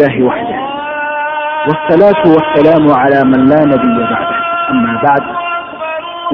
[0.00, 0.58] الله وحده.
[1.68, 4.36] والصلاة والسلام على من لا نبي بعده.
[4.70, 5.22] أما بعد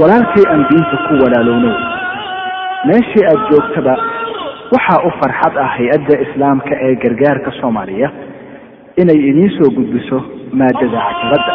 [0.00, 1.76] walaalkay aan diinta ku walaalownow
[2.88, 3.94] meeshii aada joogtaba
[4.72, 8.08] waxaa u farxad ah hay'adda islaamka ee gargaarka soomaaliya
[9.02, 10.18] inay idiin soo gudbiso
[10.60, 11.54] maadada cajalada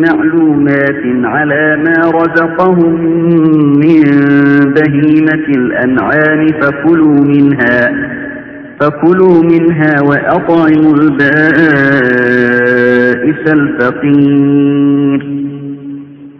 [0.00, 2.94] معلومات على ما رزقهم
[3.80, 4.02] من
[4.74, 7.80] بهيمة الأنعام فكلوا منها
[8.80, 11.38] فكلوا منها وأطعموا البائس
[13.52, 15.38] الفقير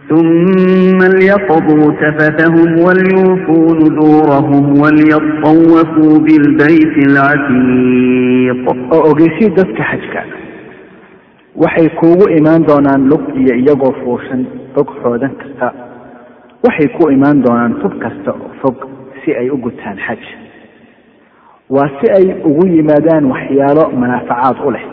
[0.08, 10.47] ثم ليقضوا تفتهم وليوفوا نذورهم وليطوفوا بالبيت العتيق أوغيسي دفك حجك
[11.62, 14.42] waxay kuugu imaan doonaan lug iyo iyagoo fuushan
[14.74, 15.68] fog xoodan kasta.
[16.64, 18.76] Waxay ku imaan doonaan tub kasta oo fog
[19.24, 20.22] si ay u gutaan xaj.
[21.74, 24.84] Waa si ay ugu yimaadaan waxyaalo manaafacaad u leh.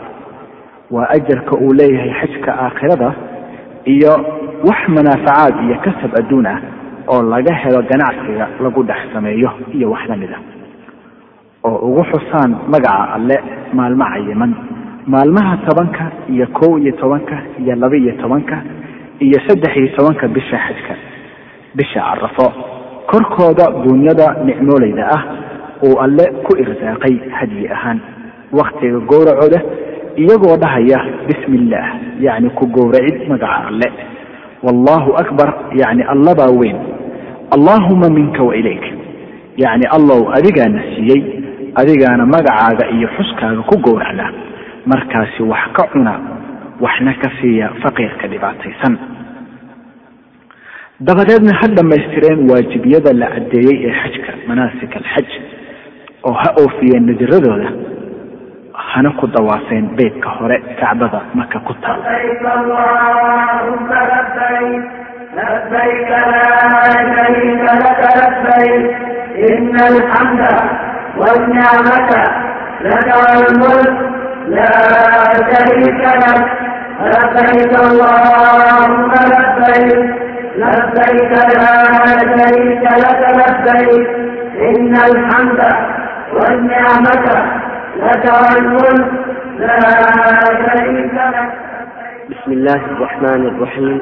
[0.90, 3.08] Waa ajarka uu leeyahay xajka aakhirada
[3.94, 4.12] iyo
[4.68, 6.60] wax manaafacaad iyo kasab adduun ah
[7.12, 10.38] oo laga helo ganacsiga lagu dhex sameeyo iyo wax la mid a
[11.68, 13.36] oo ugu xusaan magaca alle
[13.72, 14.52] maalmo cayiman
[15.06, 18.62] maalmaha tobanka iyo kow iyo tobanka iyo laba iyo tobanka
[19.20, 20.94] iyo saddex iyo tobanka bisha xajka
[21.74, 22.52] bisha carafo.
[23.06, 25.22] Korkooda duunyada nicmooleyda ah
[25.86, 28.00] uu alle ku irsaaqay hadyi ahaan
[28.52, 29.60] wakhtiga gowracooda
[30.16, 30.98] iyagoo dhahaya
[31.28, 31.88] bismi illaah
[32.20, 33.88] yacni ku gowracid magaca alle.
[34.62, 36.76] Wallahu akbar yacni allabaa weyn.
[37.54, 38.82] Allaahuma minka wa ilayk.
[39.56, 41.22] Yacni allow adigaana siiyey
[41.78, 44.26] adigaana magacaaga iyo xuskaaga ku gowracda
[44.86, 46.14] markaasi wax ka cuna
[46.80, 48.94] waxna ka siiya faqiirka dhibaataysan.
[51.06, 55.28] Dabadeedna ha dhammaystireen waajibyada la caddeeyey ee xajka manaasik alxaj
[56.28, 57.68] oo ha oofiyeen nadiradooda
[58.92, 62.00] hana ku dawaafeen beydka hore kacbada maka ku taal.
[69.48, 70.52] ina alxamda
[71.20, 72.22] wnicmata
[72.90, 73.14] laka
[74.46, 74.70] لا
[75.50, 76.46] شريك لك
[77.02, 80.14] لبيك اللهم لبيك
[80.56, 81.74] لبيك لا
[82.36, 83.22] شريك لك
[83.68, 84.08] لبيك
[84.68, 85.60] إن الحمد
[86.34, 87.26] والنعمة
[87.96, 89.10] لك والملك
[89.58, 89.80] لا
[90.66, 91.52] شريك لك
[92.30, 94.00] بسم الله الرحمن الرحيم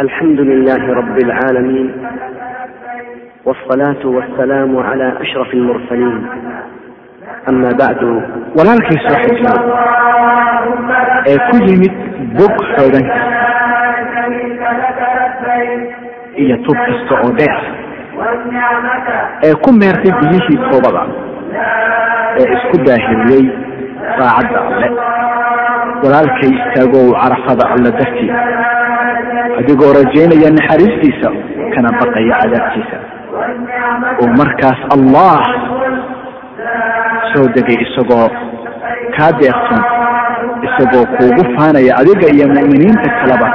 [0.00, 1.92] الحمد لله رب العالمين
[3.44, 6.26] والصلاة والسلام على أشرف المرسلين
[7.50, 8.10] amaa bacdu
[8.56, 9.54] walaalkay soo xijiro
[11.30, 11.94] ee ku yimid
[12.38, 13.16] bog xooganka
[16.42, 17.58] iyo tub kasta oo dheer
[19.46, 21.02] ee ku meertay biyihii toobada
[22.40, 23.44] ee isku daahiriyey
[24.18, 24.88] saacadda alle
[26.04, 28.40] walaalkay istaagow carafada alle dartiisa
[29.60, 31.28] adigoo rajaynaya naxariistiisa
[31.74, 32.98] kana baqaya cadaabtiisa
[34.22, 35.36] oo markaas allah
[37.32, 38.28] soo degay isagoo
[39.16, 39.82] kaa deeqsan
[40.68, 43.48] isagoo kuugu faanaya adiga iyo mu'miniinta kaleba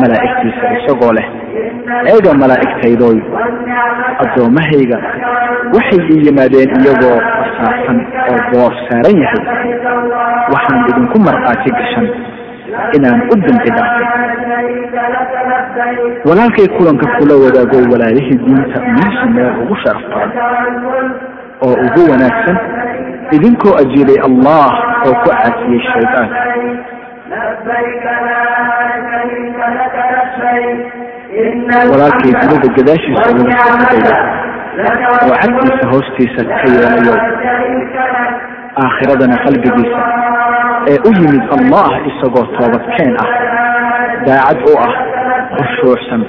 [0.00, 1.26] malaa'igtiisa isagoo leh.
[2.12, 3.18] Eega malaa'igtaydooy
[4.24, 4.98] addoommahayga
[5.74, 7.98] waxay ii yimaadeen iyagoo fasaafan
[8.32, 9.44] oo boor saaran yahay.
[10.54, 12.06] Waxaan idinku markhaati gashan
[12.96, 14.06] inaan u dambi dhaafay.
[16.28, 20.30] Walaalkay kulanka kula wadaago walaalihii diinta meesha meel ugu sharaf badan
[21.66, 22.56] oo ugu wanaagsan
[23.36, 24.68] idinkoo ajiibay allah
[25.06, 26.28] oo ku caasiyey shaydaan
[31.92, 33.34] walaalkay dunida gadaashiisa soo
[35.24, 37.14] oo cagtiisa hoostiisa ka yeelayo
[38.82, 39.98] aakhiradana qalbigiisa
[40.92, 43.28] ee u yimid allah isagoo toobadkeen ah
[44.26, 44.92] daacad u ah
[45.56, 46.22] khushuucsan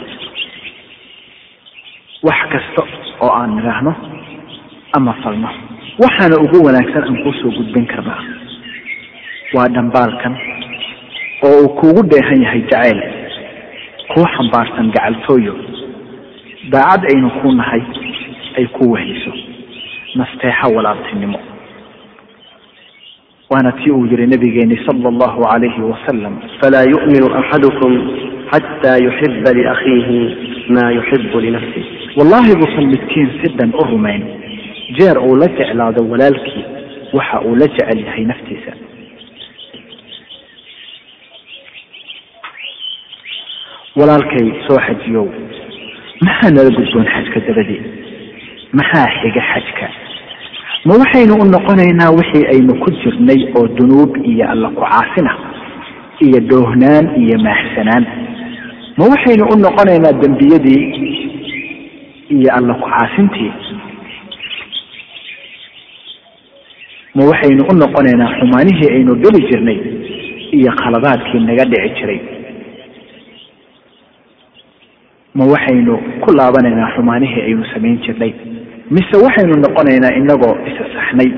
[2.26, 2.82] wax kasta
[3.24, 3.92] oo aan nidhaahno
[4.96, 5.48] ama falno
[6.03, 8.21] waxaana ugu wanaagsan aan kuusoo gudbin karnaa
[9.55, 10.33] waa dhambaalkan
[11.47, 12.99] oo uu kuugu dheehan yahay jaceyl
[14.13, 15.55] kuu xambaarsan gacaltooyo.
[16.71, 17.81] Daacad aynu ku nahay
[18.57, 19.31] ay ku wehliso
[20.15, 21.39] nasteexa walaaltinimo
[23.49, 27.91] waana tii uu yihi nabigeeni sala allahu calayhi wasalam falaa yuminu axadukum
[28.51, 30.19] xataa yuxiba liakhiihi
[30.75, 31.85] maa yuxibu linafsih
[32.17, 34.23] wallaahi buusan midkiin si dhan u rumayn
[34.97, 36.63] jeer uu la jeclaado walaalkii
[37.17, 38.71] waxa uu la jecel yahay naftiisa.
[43.99, 45.27] Walaalkay soo xajiyow
[46.25, 47.81] maxaa nala gudboon xajka dabadii
[48.77, 49.87] maxaa xiga xajka?
[50.85, 55.31] Ma waxaynu u noqonaynaa wixii aynu ku jirnay oo dunuub iyo alla ku caasina
[56.25, 58.05] iyo dhoohnaan iyo maahsanaan
[58.97, 60.83] ma waxaynu u noqonaynaa dembiyadii
[62.35, 63.51] iyo alla ku caasintii
[67.19, 69.77] ma waxaynu u noqonaynaa xumaanihii aynu geli jirnay
[70.57, 72.19] iyo khaladaadkii naga dhici jiray.
[75.37, 78.31] Ma waxaynu ku laabanaynaa xumaanihii aynu samayn jirnay.
[78.95, 81.29] Mise waxaynu noqonaynaa inagoo isa saxnay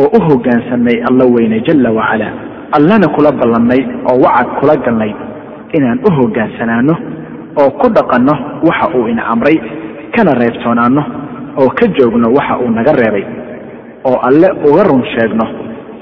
[0.00, 2.28] oo u hoggaansanay alla weyne jalla wacala
[2.76, 5.12] allana kula ballannay oo wacad kula galnay
[5.76, 6.94] inaan u hoggaansanaano
[7.62, 8.34] oo ku dhaqanno
[8.68, 9.56] waxa uu ina amray
[10.14, 11.02] kana reebtoonaano
[11.60, 13.24] oo ka joogno waxa uu naga reebay
[14.09, 15.45] oo alle uga run sheegno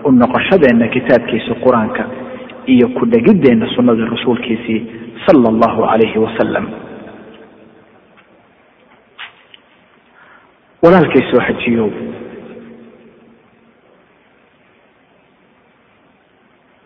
[0.03, 2.03] u noqoshadeenna kitaabkiisa qur-aanka
[2.73, 4.79] iyo ku dhegideenna sunnada rasuulkiisii
[5.25, 6.65] sala allahu calayhi wasalam
[10.83, 11.89] walaalkay soo xajiyow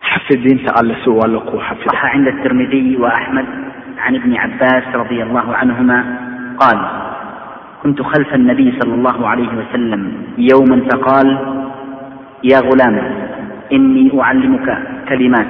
[0.09, 3.45] xafid diinta alle si uu alle kuu xafido صح عند الترمذي وأحمد
[3.97, 5.97] عن ابن عباس رضي الله عنهما
[6.59, 6.79] قال
[7.82, 11.28] كنت خلف النبي صلى الله عليه وسلم يوما فقال
[12.44, 12.96] يا غلام
[13.72, 15.46] إني أعلمك كلمات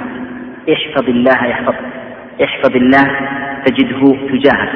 [0.72, 1.84] احفظ الله يحفظك
[2.44, 3.06] احفظ الله
[3.66, 4.72] تجده تجاهك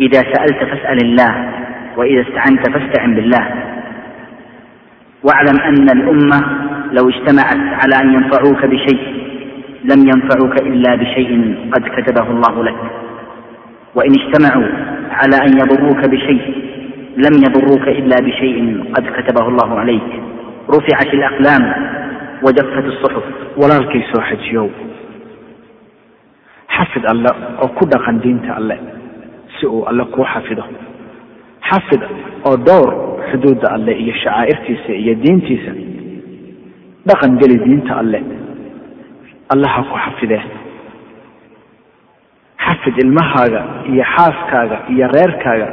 [0.00, 1.50] إذا سألت فاسأل الله
[1.96, 3.48] وإذا استعنت فاستعن بالله
[5.22, 6.40] واعلم أن الأمة
[6.92, 9.24] لو اجتمعت على أن ينفعوك بشيء
[9.84, 12.76] لم ينفعوك إلا بشيء قد كتبه الله لك
[13.94, 16.43] وإن اجتمعوا على أن يضروك بشيء
[17.25, 20.09] لم يضروك إلا بشيء قد كتبه الله عليك
[20.75, 21.63] رفعت الأقلام
[22.45, 23.23] وجفت الصحف
[23.61, 24.67] walaalkay soo xajiyow
[26.75, 27.29] xafid alle
[27.63, 28.75] oo ku dhaqan diinta alle
[29.59, 30.63] si uu alle kuu xafido
[31.69, 32.01] xafid
[32.47, 32.89] oo dhowr
[33.31, 35.71] xuduudda alle iyo shacaa'irtiisa iyo diintiisa
[37.09, 38.19] dhaqan geli diinta alle
[39.53, 40.43] alle ha ku xafidee
[42.64, 43.60] xafid ilmahaaga
[43.92, 45.68] iyo xaaskaaga iyo reerkaaga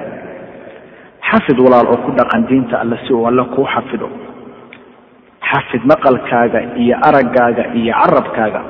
[1.30, 4.08] xafid walaal oo ku dhaqan diinta alle si uu alle kuu xafido
[5.50, 8.62] xafid maqalkaaga iyo araggaaga iyo carabkaaga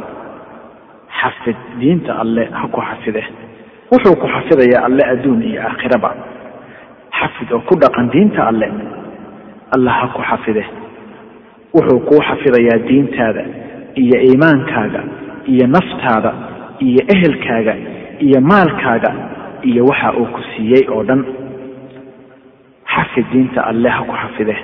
[1.20, 3.22] xafid diinta alle ha ku xafide
[3.92, 6.12] wuxuu ku xafidayaa alle adduun iyo aakhiraba
[7.20, 8.68] xafid oo ku dhaqan diinta alle
[9.76, 10.64] alle ha ku xafide
[11.76, 13.44] wuxuu kuu xafidayaa diintaada
[14.04, 15.02] iyo iimaankaaga
[15.54, 16.32] iyo naftaada
[16.88, 17.74] iyo ehelkaaga
[18.26, 19.12] iyo maalkaaga
[19.70, 21.22] iyo waxa uu ku siiyey oo dhan.
[22.94, 24.56] Xafid diinta alle ha ku xafide.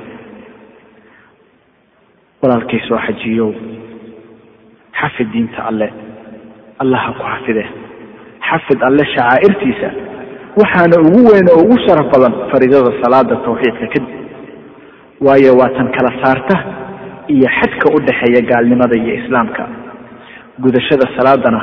[2.41, 3.51] Walaalkay soo xajiyow.
[4.99, 5.87] Xafid diinta alle
[6.81, 7.63] allah ha ku xafide.
[8.49, 9.89] Xafid alle shacaa'irtiisa.
[10.59, 14.05] Waxaana ugu weyn oo ugu sharaf badan fariidada salaada tawxiidka kadib
[15.25, 16.55] waayo waa tan kala saarta
[17.33, 19.63] iyo xadka u dhexeeya gaalnimada iyo islaamka.
[20.63, 21.59] Gudashada salaadana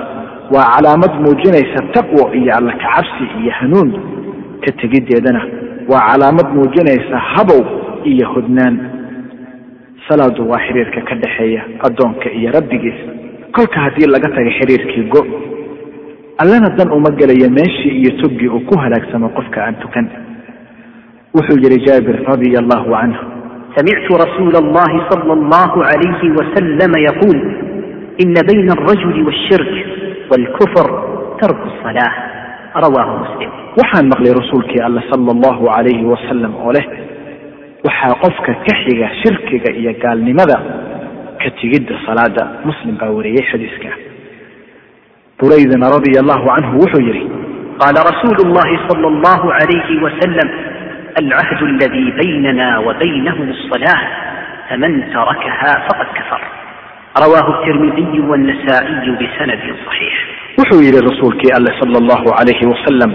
[0.52, 3.90] waa calaamad muujinaysa taqwo iyo alla kacabsi iyo hanuun
[4.64, 5.40] ka tegiddeedana
[5.88, 7.62] waa calaamad muujinaysa habow
[8.04, 8.76] iyo hodnaan
[10.08, 12.98] salaadu waa xiriirka ka dhexeeya addoonka iyo rabbigiis
[13.52, 15.20] kolka haddii laga taga xidhiirkii go
[16.42, 20.06] allana dan uma gelaya meeshii iyo toggii uu ku halaagsamo qofka aan tukan.
[21.34, 23.22] Wuxuu yidhi jaabir radia allahu canhu
[23.76, 27.38] samictu rasuula allahi sala allahu alayhi wasalama yaquul
[28.22, 29.70] ina bayna alrajuli washirk
[30.30, 30.86] wاlkufr
[31.40, 32.34] tarku الصلاة.
[32.74, 36.86] rawaahu muslim waxaan maqlay rasuulkii alle sala allahu calayhi wasalam oo leh
[37.86, 40.58] waxaa qofka ka xiga shirkiga iyo gaalnimada
[41.38, 43.90] ka tigidda salaada muslim baa wariyey xadiiska
[45.38, 47.30] buraydna radia allahu canhu wuxuu yihi
[47.78, 50.48] qaala rasuulu اllahi salى اllahu عalayhi wasalam
[51.22, 54.06] alcahd اladii baynana wa baynahum الصalaaة
[54.68, 56.42] faman tarakaha faqad kafar
[57.18, 60.14] رواه الترمذي والنسائي بسند صحيح.
[60.58, 63.10] wuxuu yidhi rasuulkii alle sala allahu calayhi wasalam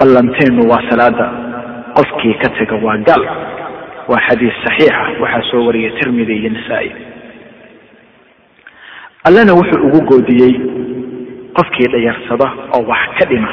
[0.00, 1.26] ballanteennu waa salaada
[1.96, 3.22] qofkii ka taga waa gaal
[4.10, 6.90] waa xadiis saxiixa waxaa soo wariyay tirmidi iyo nasaa-i
[9.60, 10.52] wuxuu ugu goodiyey
[11.56, 13.50] qofkii dhayarsada oo wax ka dhima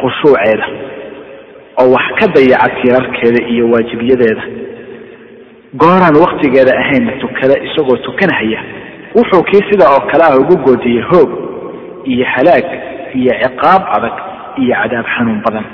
[0.00, 0.66] khushuuceeda
[1.80, 4.42] oo wax ka dayaca tiirarkeeda iyo waajibyadeeda
[5.82, 8.60] gooraan waktigeeda ahaynna tukada isagoo tukanahaya
[9.18, 11.30] wuxuu kii sidaa oo kale ah ugu goodiyey hoog
[12.12, 12.66] iyo halaag
[13.20, 14.14] iyo ciqaab adag
[14.62, 15.66] iyo cadaab xanuun badan.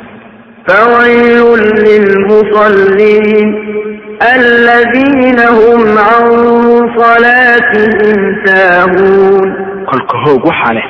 [9.90, 10.86] kolka hoog waxaa leh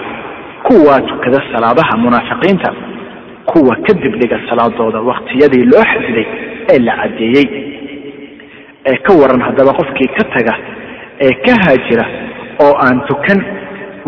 [0.67, 2.71] kuwaa tukada salaadaha munaafiqiinta
[3.51, 6.27] kuwa kadib dhiga salaadooda wakhtiyadii loo xadiday
[6.73, 7.47] ee la caddeeyey
[8.91, 10.55] ee ka waran haddaba qofkii ka taga
[11.27, 12.07] ee ka haajira
[12.65, 13.41] oo aan tukan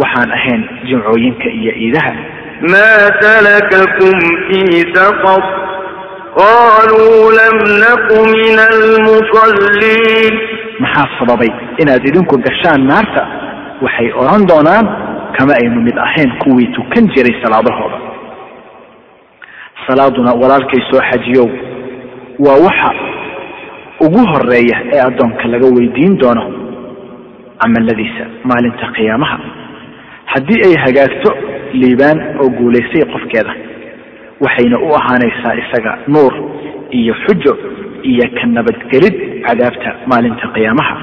[0.00, 2.12] waxaan ahayn jimcooyinka iyo iidaha.
[2.72, 4.14] Maa salakakum
[4.48, 5.42] fii saqar
[6.38, 10.34] qaaluu lam naku min almusalliin
[10.82, 11.50] maxaa sababay
[11.82, 13.22] inaad idinku gashaan naarta?
[13.84, 14.86] Waxay odhan doonaan
[15.38, 17.98] kama aynu mid ahayn kuwii tukan jiray salaadahooda.
[19.86, 21.48] Salaaduna walaalkay soo xajiyow.
[22.44, 22.90] Waa waxa
[24.06, 26.44] ugu horreeya ee addoonka laga weydiin doono
[27.62, 29.38] camaladiisa maalinta qiyaamaha.
[30.32, 31.30] Haddii ay hagaagto
[31.80, 33.52] liibaan oo guulaystay qofkeeda
[34.44, 36.32] waxayna u ahaanaysaa isaga nuur
[36.98, 37.52] iyo xujo
[38.10, 40.94] iyo ka nabadgelid cadaabta maalinta qiyaamaha.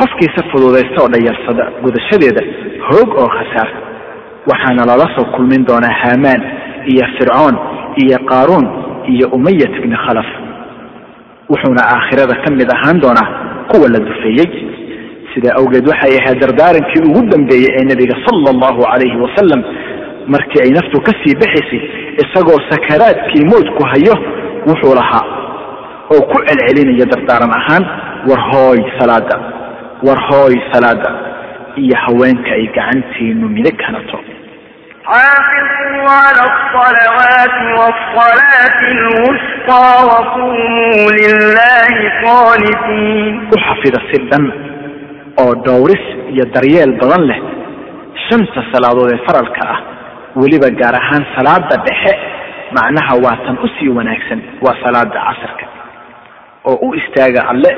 [0.00, 2.42] Qofkiisa fududaysta oo dhayarsada gudashadeeda
[2.88, 3.68] hoog oo khasaar.
[4.50, 6.40] Waxaana lala soo kulmin doonaa haamaan
[6.92, 7.56] iyo fircoon
[8.02, 8.66] iyo qaaruun
[9.14, 10.28] iyo umayat ibni khalaf.
[11.50, 13.28] Wuxuuna aakhirada ka mid ahaan doonaa
[13.70, 14.50] kuwa la dufeeyey
[15.33, 19.61] sidaa awgeed waxay ahayd dardaarankii ugu dambeeyey ee nebiga sala allahu calayhi wasalam
[20.33, 21.81] markii ay naftu ka sii baxaysay
[22.23, 24.15] isagoo sakaraadkii mowdku hayo
[24.69, 25.25] wuxuu lahaa
[26.13, 27.83] oo ku celcelinaya dardaaran ahaan
[28.29, 29.35] war hooy salaada
[30.07, 31.09] war hooy salaada
[31.83, 34.19] iyo haweenka ay gacantiinu midig hanato
[35.13, 41.95] حافظوا على الصلوات والصلاة الوسطى وقوموا لله
[42.25, 44.43] قانتين u xafida si dhan
[45.42, 47.40] oo dhowris iyo daryeel badan leh.
[48.28, 49.78] Shanta salaadood ee faralka ah.
[50.40, 52.12] Weliba gaar ahaan salaada dhexe
[52.76, 55.66] macnaha waa tan u sii wanaagsan waa salaada casarka.
[56.70, 57.70] Oo u istaaga alle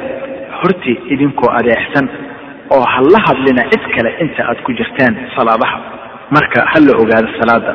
[0.60, 2.06] hortii idinkoo adeecsan
[2.74, 5.78] oo ha la hadlina cid kale inta aad ku jirtaan salaadaha
[6.36, 7.72] marka ha la ogaado salaada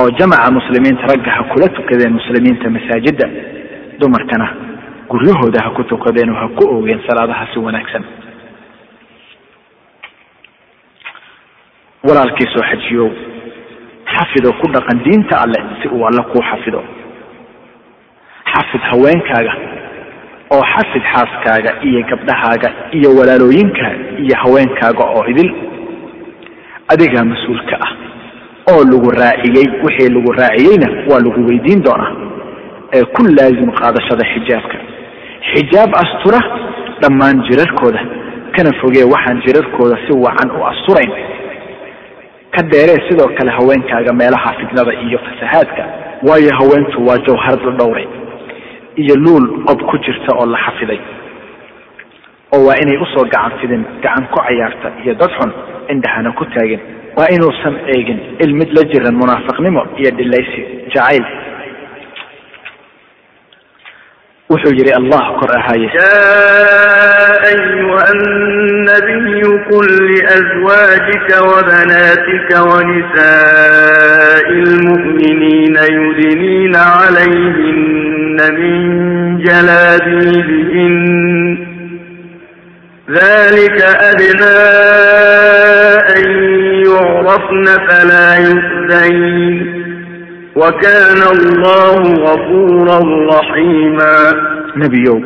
[0.00, 3.26] oo jamaca muslimiinta ragga ha kula tukadeen muslimiinta masaajidda
[4.00, 4.46] dumarkana
[5.10, 8.04] guryahooda ha ku tukadeen oo ha ku oogeen salaadaha si wanaagsan
[12.06, 13.08] walaalkii soo xajiyow
[14.14, 16.82] xafido ku dhaqan diinta alle si uu alle kuu xafido.
[18.52, 19.52] Xafid haweenkaaga
[20.54, 25.50] oo xafid xaaskaaga iyo gabdhahaaga iyo walaalooyinkaaga iyo haweenkaaga oo idil.
[26.92, 27.92] Adigaa mas'uulka ah
[28.72, 32.12] oo lagu raaciyey wixii lagu raaciyeyna waa lagu weydiin doonaa
[32.96, 34.76] ee ku laazim qaadashada xijaabka.
[35.52, 36.40] Xijaab astura
[37.02, 38.00] dhammaan jirarkooda
[38.56, 41.12] kana fogee waxaan jirarkooda si wacan u asturayn
[42.54, 45.82] ka dheeree sidoo kale haweenkaaga meelaha fitnada iyo fasahaadka
[46.28, 48.06] waayo haweentu waa jawharad la dhowray
[49.02, 51.00] iyo luul qob ku jirta oo la xafiday
[52.54, 55.50] oo waa inay u soo gacan fidin gacan ku cayaarta iyo dad xun
[55.92, 56.80] indhahana ku taagin.
[57.16, 60.60] Waa inuusan eegin ilmid la jiran munaafiqnimo iyo dhilaysi
[60.94, 61.24] jacayl
[64.49, 78.37] wuxuu yidhi allah kor ahaaye يا أيها النبي قل لأزواجك وبناتك ونساء المؤمنين يدنين عليهن
[78.59, 78.77] من
[79.43, 80.95] جلابيبهن
[83.09, 84.59] ذلك أدنى
[86.17, 86.25] أن
[86.87, 89.66] يعرفن فلا يؤذين
[90.57, 92.99] وكان الله غفورا
[93.33, 94.13] رحيما
[94.81, 95.17] nebiyow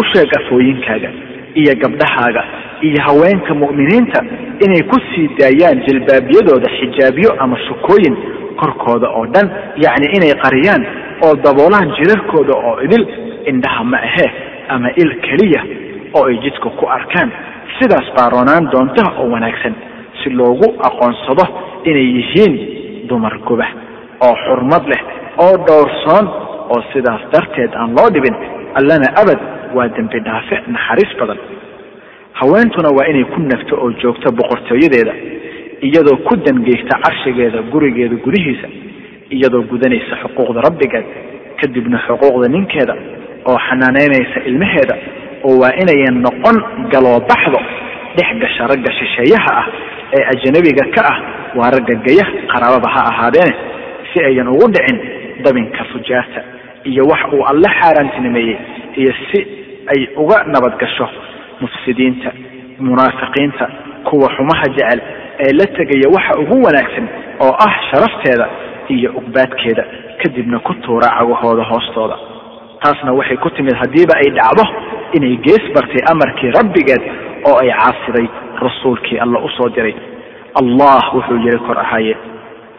[0.00, 1.10] u sheeg afooyinkaaga
[1.54, 2.42] iyo gabdhahaaga
[2.86, 4.20] iyo haweenka mu'miniinta
[4.64, 8.14] inay ku sii daayaan jilbaabyadooda xijaabyo ama shukooyin
[8.60, 9.46] korkooda oo dhan
[9.84, 10.82] yacni inay qariyaan
[11.26, 13.04] oo daboolaan jirarkooda oo idil
[13.50, 14.30] indhaha ma ahee
[14.68, 15.62] ama il keliya
[16.16, 17.30] oo ay jidka ku arkaan
[17.78, 19.74] sidaas baa roonaan doonta oo wanaagsan
[20.22, 21.44] si loogu aqoonsado
[21.90, 22.54] inay yihiin
[23.08, 23.66] dumar guba
[24.25, 25.01] oo xurmad leh
[25.45, 26.25] oo dhowrsoon
[26.73, 28.35] oo sidaas darteed aan loo dhibin
[28.79, 29.39] allana abad
[29.77, 31.39] waa dembi dhaafe naxariis badan.
[32.39, 35.13] Haweentuna waa inay ku nagto oo joogto boqortooyadeeda
[35.87, 38.67] iyadoo ku dangeysta carshigeeda gurigeeda gudihiisa
[39.35, 41.05] iyadoo gudanaysa xuquuqda rabbigeed
[41.61, 42.95] kadibna xuquuqda ninkeeda
[43.49, 44.95] oo xanaaneynaysa ilmaheeda
[45.47, 46.57] oo waa inayan noqon
[46.93, 47.59] galoobaxdo
[48.17, 49.65] dhex gasha ragga shisheeyaha ah
[50.17, 51.17] ee ajnabiga ka ah
[51.59, 53.53] waa ragga gaya qaraabada ha ahaadeene
[54.13, 54.99] si ayan ugu dhicin
[55.43, 56.41] dabinka fujaarta
[56.83, 58.57] iyo wax uu alle xaaraantinimeeyey
[58.95, 59.39] iyo si
[59.95, 61.07] ay uga nabad gasho
[61.61, 62.31] mufsidiinta
[62.79, 63.65] munaafiqiinta
[64.09, 64.99] kuwa xumaha jecel
[65.39, 67.07] ee la tegaya waxa ugu wanaagsan
[67.45, 68.47] oo ah sharafteeda
[68.89, 69.83] iyo ugbaadkeeda
[70.23, 72.15] kadibna ku tuura cagahooda hoostooda.
[72.83, 74.63] Taasna waxay ku timid haddiiba ay dhacdo
[75.17, 77.03] inay gees bartay amarkii rabbigeed
[77.49, 78.27] oo ay caasiday
[78.65, 79.95] rasuulkii alla u soo diray.
[80.61, 82.15] Allah wuxuu yiri kor ahaaye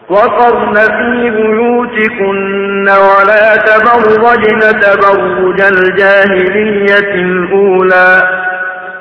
[0.09, 8.21] وقرن في بيوتكن ولا تبرجن تبرج الجاهلية الأولى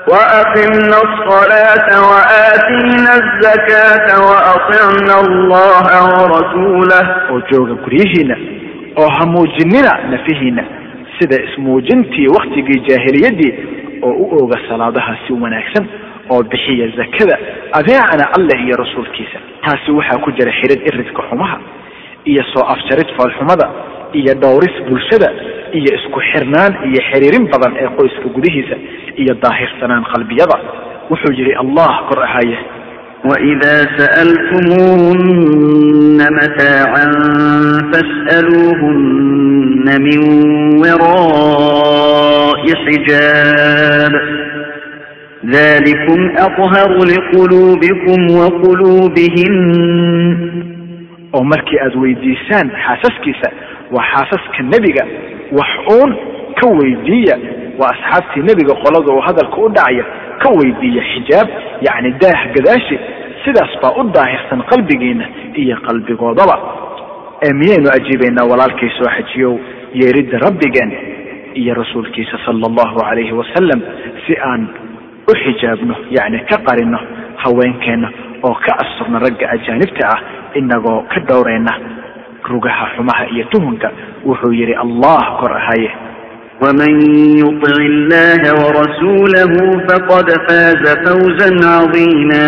[0.08, 5.86] وأقمنا الصلاة وآتينا الزكاة وأطعنا الله
[6.22, 8.36] ورسوله وجوغا كريهنا
[8.96, 10.64] oo ha muujinina nafihiina
[11.18, 13.54] sida ismuujintii wakhtigii jaahiliyadii
[14.02, 15.86] oo u ooga salaadaha si wanaagsan
[16.34, 17.36] oo bixiya zakada
[17.79, 21.58] adeecana alleh iyo rasuulkiisa taasi waxaa ku jira xirid iridka xumaha
[22.32, 23.67] iyo soo afjarid foolxumada
[24.19, 25.29] iyo dhowris bulshada
[25.79, 28.75] iyo isku xirnaan iyo xiriirin badan ee qoyska gudihiisa
[29.21, 30.58] iyo daahirsanaan qalbiyada
[31.12, 32.60] wuxuu yidhi allah kor ahaaye
[33.29, 33.75] وإذا
[34.89, 37.08] سألتموهن متاعا
[37.91, 40.19] فاسألوهن من
[40.82, 44.13] وراء حجاب
[45.45, 49.53] ذلكم أطهر لقلوبكم وقلوبهم
[51.34, 53.49] oo markii aada weydiisaan xaasaskiisa
[53.91, 55.03] waa xaasaska nebiga
[55.58, 56.12] wax uun
[56.60, 57.36] ka weydiiya
[57.79, 60.03] waa asxaabtii nebiga qolada uu hadalka u dhacaya
[60.43, 61.47] ka weydiiya xijaab
[61.88, 62.97] yacni daah gadaashi
[63.45, 65.25] sidaas baa u daahirsan qalbigiina
[65.62, 66.55] iyo qalbigoodaba
[67.47, 69.53] ee miyaynu ajiibaynaa walaalkay soo xajiyow
[70.01, 70.91] yeeridda rabbigeen
[71.62, 73.79] iyo rasuulkiisa sala allahu calayhi wasalam
[74.25, 74.62] si aan
[75.30, 76.98] u xijaabno yani ka qarinno
[77.42, 78.08] haweenkeenna
[78.42, 80.20] oo ka asturno ragga ajaanibta ah
[80.58, 81.72] innagoo ka dhowrayna
[82.50, 83.88] rugaha xumaha iyo tuhunka
[84.26, 85.90] wuxuu yidhi allah kor ahaye
[86.62, 86.92] wman
[87.40, 92.42] yuطc illaha warasuulahu faqad faaza fawzan cadiima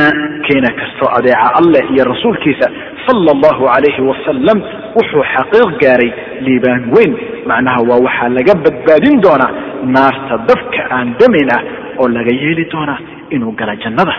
[0.47, 2.67] keena kastoo adeeca alleh iyo rasuulkiisa
[3.07, 4.59] sala allahu alayhi wasalam
[4.99, 6.11] wuxuu xaqiiq gaaray
[6.47, 7.13] liibaan weyn.
[7.51, 9.53] Macnaha waa waxaa laga badbaadin doonaa
[9.95, 11.63] naarta dabka aan damayn ah
[12.01, 12.99] oo laga yeeli doonaa
[13.35, 14.15] inuu gala jannada.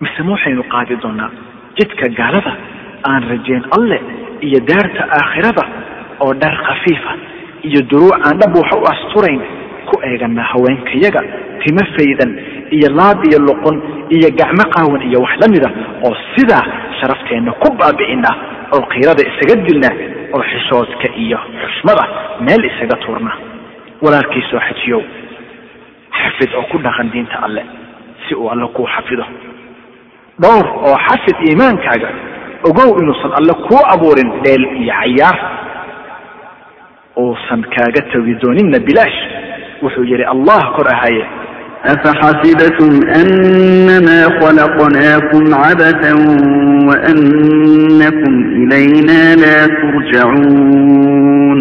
[0.00, 1.30] Mise waxaynu qaadi doonaa
[1.78, 2.52] jidka gaalada
[3.10, 4.00] aan rajayn alleh
[4.46, 5.64] iyo daarta aakhirada
[6.24, 7.12] oo dhar khafiifa
[7.68, 9.40] iyo duruuc aan dhab waxa u asturayn
[9.88, 11.20] ku eegana haweenkayaga
[11.62, 12.30] timo faydan
[12.76, 13.76] iyo laab iyo luqun
[14.16, 15.68] iyo gacmo qaawan iyo wax la mida
[16.06, 16.64] oo sidaa
[17.00, 18.30] sharafteenna ku baabi'ina
[18.74, 19.90] oo kiirada isaga dilna
[20.34, 22.04] oo xishoodka iyo xushmada
[22.46, 23.32] meel isaga tuurna.
[24.04, 25.02] Walaalkii soo xajiyow
[26.22, 27.62] xafid oo ku dhaqan diinta alle
[28.28, 29.24] si uu alle kuu xafido.
[30.42, 32.08] Dhowr oo xafid iimaankaaga
[32.68, 35.38] ogow inuusan alle kuu abuurin dheel iyo cayaar.
[37.16, 39.18] Uusan kaaga tagi dooninna bilaash
[39.82, 41.24] wuxuu yidhi allah kor ahaaye.
[41.92, 46.18] Afaxasibatum annamaa khalaqnaakum cabatan
[46.88, 51.60] waannakum ilayna laa turjacuun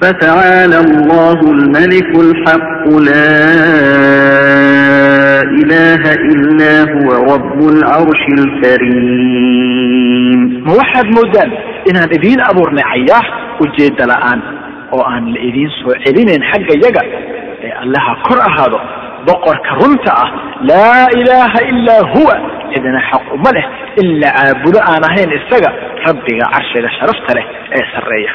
[0.00, 3.38] فتعالى الله الملك الحق لا
[5.60, 9.58] إله إلا هو رب العرش الكريم.
[10.66, 11.50] Ma waxaad moodaan
[11.90, 13.24] inaan idiin abuurnay cayaah
[13.64, 14.40] ujeedda la'aan
[14.94, 17.02] oo aan la idiin soo celinayn xagga yaga
[17.66, 18.78] ee allaha kor ahaado
[19.28, 20.28] boqorka runta ah
[20.70, 22.34] laa ilaaha ilaa huwa
[22.72, 23.66] cidina xaq uma leh
[24.00, 25.70] in la caabudo aan ahayn isaga
[26.06, 27.44] rabbiga carshiga sharafta leh
[27.76, 28.32] ee sarreeya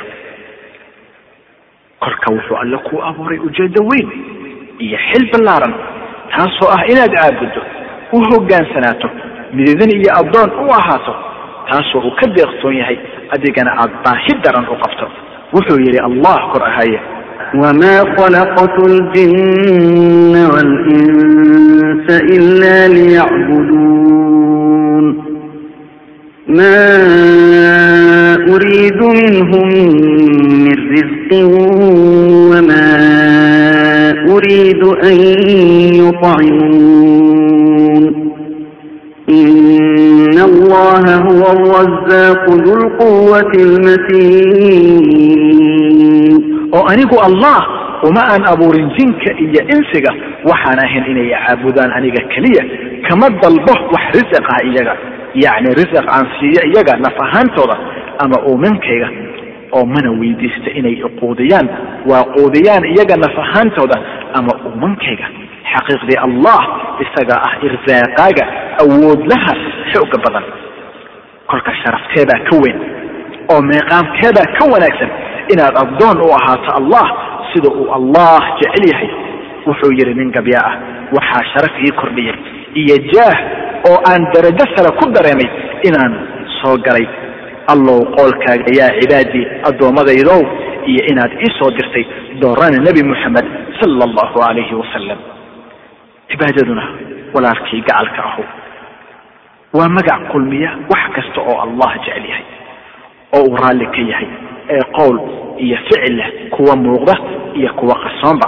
[2.05, 4.09] korka wuxuu alle kuu abuuray ujeeddo weyn
[4.85, 5.75] iyo xil ballaaran
[6.33, 7.61] taasoo ah inaad caabuddo
[8.17, 9.09] u hoggaansanaato
[9.57, 11.13] mididin iyo addoon u ahaato
[11.71, 12.99] taasoo uu ka deeqsoon yahay
[13.35, 15.07] adigana aada baahi daran u qabto
[15.55, 17.01] wuxuu yidhi allah kor ahaye
[17.63, 22.07] وما خلقت الجن والإنس
[22.37, 25.05] إلا ليعبدون
[26.59, 26.81] ما
[28.55, 29.69] أريد منهم
[30.74, 31.32] من رزق
[32.52, 32.90] وما
[34.34, 35.18] أريد أن
[36.04, 38.04] يطعمون.
[39.30, 44.84] إن الله هو الرزاق ذو القوة المتين.
[46.74, 47.62] وأنيك الله
[48.04, 50.12] uma aan abuurin jinka iyo insiga
[50.44, 52.60] waxaan ahayn inay caabudaan aniga keliya
[53.08, 54.92] kama dalbo wax risiqah iyaga.
[55.40, 57.76] Yacni risiq aan siiyo iyaga naf ahaantooda
[58.20, 59.08] ama uuminkayga
[59.78, 61.68] oo mana weydiista inay iquudiyaan
[62.10, 63.98] waa quudiyaan iyaga naf ahaantooda
[64.40, 65.28] ama uumankayga
[65.74, 66.62] xaqiiqdii allah
[67.06, 68.44] isaga ah irsaaqaaga
[68.84, 69.54] awoodlaha
[69.94, 70.46] xooga badan.
[71.52, 72.80] Kolka sharafteedaa ka weyn
[73.54, 75.12] oo meeqaamkeedaa ka wanaagsan
[75.54, 77.06] inaad addoon u ahaato allah
[77.52, 79.10] sida uu allah jecel yahay
[79.68, 80.74] wuxuu yidhi nin gabya ah
[81.18, 82.38] waxaa sharaf ii kordhiyay
[82.82, 83.38] iyo jaah
[83.90, 85.50] oo aan darajo sare ku dareemay
[85.88, 86.14] inaan
[86.62, 87.06] soo galay
[87.74, 90.42] allow qoolkaaga yaa cibaadii addoommadaydow
[90.92, 92.06] iyo inaad ii soo dirtay
[92.42, 93.46] doorana nebi moxamed
[93.80, 95.18] sala allahu calayhi wasalam
[96.32, 96.84] cibaadaduna
[97.34, 98.44] walaalkii gacalka ahu.
[99.74, 102.46] Waa magac kulmiya wax kasta oo allah jecel yahay
[103.38, 104.28] oo uu raalli ka yahay
[104.70, 105.18] ee qowl
[105.58, 107.16] iyo ficil leh kuwa muuqda
[107.56, 108.48] iyo kuwa qarsoonba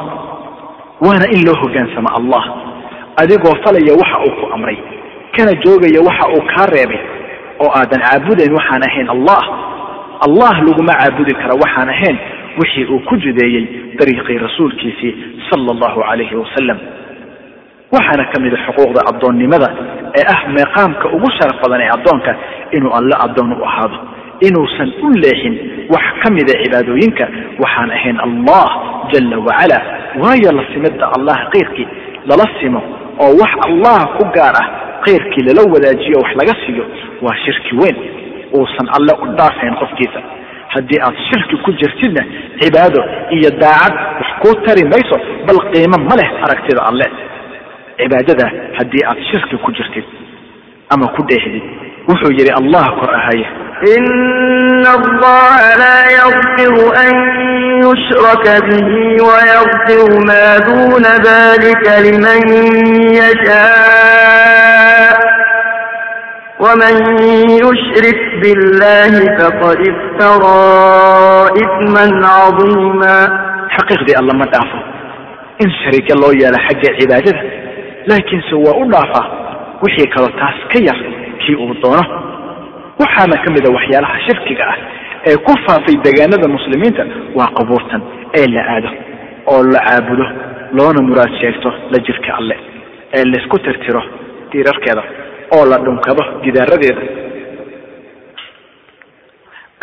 [1.06, 2.44] waana in loo hoggaansamo allah
[3.22, 4.78] adigoo falaya waxa uu ku amray
[5.36, 7.00] kana joogaya waxa uu kaa reebay
[7.64, 9.44] oo aadan caabudayn waxaan ahayn allah.
[10.28, 12.18] Allah laguma caabudi kara waxaan ahayn
[12.60, 13.66] wixii uu ku jideeyey
[14.00, 15.14] dariiqii rasuulkiisii
[15.50, 16.78] sala allahu calayhi wasalam
[17.96, 19.68] waxaana ka mida xuquuqda addoonnimada
[20.20, 22.32] ee ah meeqaamka ugu sharaf badan ee addoonka
[22.78, 23.98] inuu alle addoon u ahaado.
[24.48, 25.54] Inuusan u leexin
[25.94, 27.26] wax ka mida cibaadooyinka
[27.64, 28.68] waxaan ahayn allah
[29.12, 29.78] jala wacala
[30.22, 31.88] waayo la simidda allah keyrkii
[32.30, 32.82] lala simo
[33.24, 34.68] oo wax allah ku gaar ah
[35.06, 36.86] keyrkii lala wadaajiyo wax laga siiyo
[37.22, 37.98] waa shirki weyn.
[38.58, 40.20] Uusan alle u dhaafayn qofkiisa.
[40.74, 42.22] Haddii aad shirki ku jirtidna
[42.60, 43.02] cibaado
[43.38, 47.08] iyo daacad wax kuu tari mayso bal qiimo ma leh aragtida alle.
[48.00, 48.46] Cibaadada
[48.78, 50.04] haddii aad shirki ku jirtid
[50.94, 51.64] ama ku dheehdid
[52.08, 53.46] wuxuu yidhi allah kor ahaye
[53.98, 57.12] إن الله لا يغفر أن
[57.86, 58.90] يشرك به
[59.28, 62.40] ويغفر ما دون ذلك لمن
[63.22, 65.16] يشاء
[66.60, 66.96] ومن
[67.50, 70.64] يشرك بالله فقد افترى
[71.64, 73.46] إثما عظيما.
[73.76, 74.78] xaqiiqdii alla ma dhaafo
[75.64, 77.42] in shariike loo yeelo xagga cibaadada
[78.10, 79.26] laakiinse waa u dhaafaa
[79.84, 81.00] wixii kaloo taas ka yar
[81.42, 82.04] kii uu doono
[83.02, 84.78] waxaana ka mid a waxyaalaha shirkiga ah
[85.30, 87.04] ee ku faafay degaanada muslimiinta
[87.38, 88.02] waa qabuurtan
[88.40, 88.90] ee la aado
[89.54, 90.26] oo la caabudo
[90.78, 92.56] loona muraad sheegto la jirka alle
[93.18, 94.02] ee laysku tirtiro
[94.52, 95.04] diirarkeeda
[95.56, 97.02] oo la dhunkado gidaaradeeda.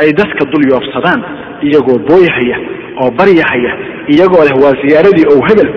[0.03, 1.20] Ay dadka dul yoobsadaan
[1.66, 2.57] iyagoo booyahaya
[3.03, 3.72] oo baryahaya
[4.14, 5.68] iyagoo leh waa ziyaaradii ow hebel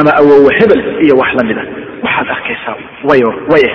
[0.00, 1.62] ama awowe hebel iyo wax la mida
[2.04, 2.76] waxaad arkaysaa
[3.08, 3.74] wayo wayeh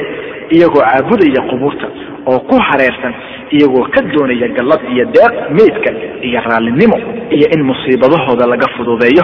[0.56, 1.88] iyagoo caabudaya qubuurta
[2.32, 3.14] oo ku hareersan
[3.56, 5.90] iyagoo ka doonaya gallad iyo deeq meydka
[6.28, 6.98] iyo raallinimo
[7.36, 9.24] iyo in musiibadahooda laga fududeeyo.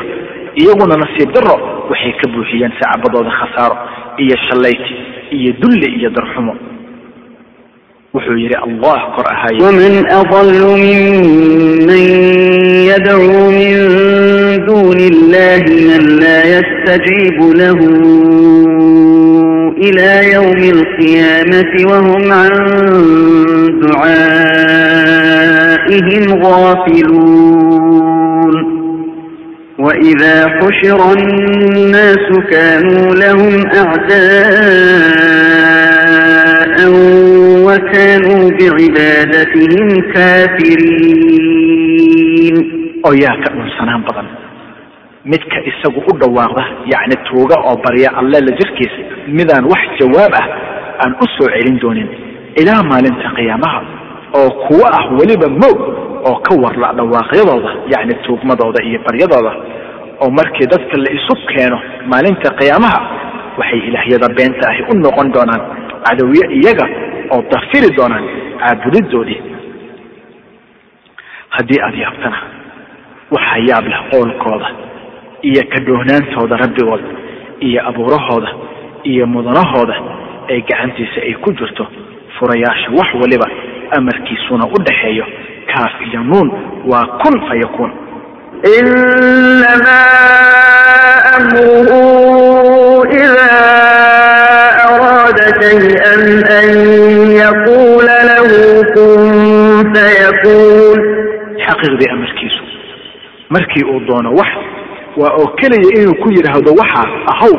[0.62, 1.56] Iyaguna nasiib daro
[1.90, 3.76] waxay ka buuxiyeen sacabadooda khasaaro
[4.24, 4.94] iyo shallayti
[5.38, 6.54] iyo dulli iyo darxumo.
[8.14, 12.04] Wuxuu yidhi allah kor ahaayo waman adallu miman
[12.92, 13.76] yadcuu min
[14.68, 17.88] duni illahi man laa yastajiibu lahu.
[19.70, 22.52] إلى يوم القيامة وهم عن
[25.02, 28.54] دعائهم غافلون
[29.80, 33.66] وإذا حشر الناس كانوا لهم
[35.52, 36.90] أعداء
[37.66, 39.88] وكانوا بعبادتهم
[41.22, 42.56] كافرين
[43.08, 44.28] oo yaa ka dhunsanaan badan
[45.32, 50.46] midka isagu u dhawaaqda yacni tuuga oo barya alle la jirkiisa midaan wax jawaab ah
[51.04, 52.10] aan u soo celin doonin
[52.62, 53.80] ilaa maalinta qiyaamaha
[54.40, 55.80] oo kuwo ah weliba moog
[56.30, 59.52] oo ka warla dhawaaqyadooda yacni tuugmadooda iyo baryadooda
[60.22, 61.78] oo markii dadka la isu keeno
[62.12, 63.00] maalinta qiyaamaha
[63.60, 65.62] waxay ilaahyada beenta ahi u noqon doonaan
[66.06, 66.86] cadowye iyaga
[67.34, 68.26] oo dafiri doonaan
[68.62, 69.40] caabudidoodii
[71.56, 72.38] haddii aada yaabtana
[73.36, 74.68] waxaa yaab leh qowlkooda
[75.50, 77.08] iyo ka dhoohnaantooda rabbigooda
[77.68, 78.50] iyo abuurahooda
[79.04, 79.96] iyo mudanahooda
[80.50, 81.88] ee gacantiisa ay ku jirto
[82.40, 83.48] furayaasha wax waliba
[83.98, 85.26] amarkiisuna u dhaxeeyo
[85.74, 86.52] kaaf iyo nuun
[86.92, 87.92] waa kun fayakuun
[89.92, 96.24] inamaa amruhu idaa araada shay-an
[96.60, 96.70] an
[97.42, 98.60] yaquula lahu
[98.96, 99.22] kun
[99.96, 101.00] fayakuun
[101.66, 102.64] xaqiiqdii amarkiisu
[103.50, 104.50] markii uu doono wax
[105.18, 107.56] waa oo keliya inuu ku yidhaahdo waxaa ahow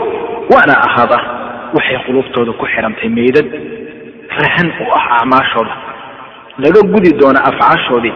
[0.52, 1.18] waana ahada
[1.76, 3.46] waxay qulubtooda ku xidhantay meydad
[4.40, 5.74] rahan u ah acmaashooda.
[6.62, 8.14] Laga gudi doona afcaashoodii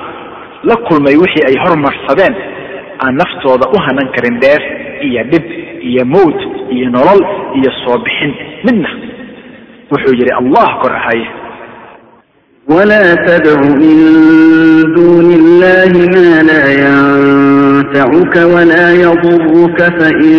[0.68, 2.34] la kulmay wixii ay hormarsadeen
[3.04, 4.62] aan naftooda u hanan karin dheer
[5.06, 5.44] iyo dhib
[5.88, 6.38] iyo mowd
[6.74, 7.20] iyo nolol
[7.58, 8.32] iyo soo bixin.
[8.66, 8.90] Midna
[9.90, 11.26] wuxuu yidhi allah kor ahaye
[12.68, 13.98] wlaa tadcu min
[14.94, 20.34] duuni illahi ma laa ينفعك ولا يضرك فإن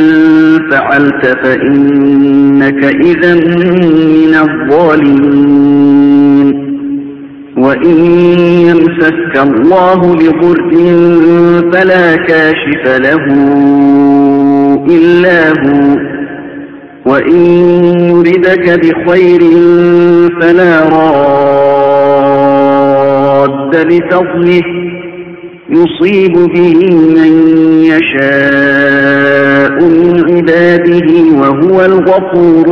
[0.72, 5.88] فعلت فإنك إذا من الظالمين
[7.58, 7.98] وإن
[8.68, 10.72] يمسك الله بضر
[11.74, 13.26] فلا كاشف له
[14.90, 15.98] إلا هو
[17.06, 17.44] وإن
[18.10, 19.42] يردك بخير
[20.42, 22.08] فلا راد
[23.76, 24.87] لفضله
[25.71, 26.75] يصيب به
[27.19, 27.33] من
[27.93, 31.09] يشاء من عباده
[31.41, 32.67] وهو الغفور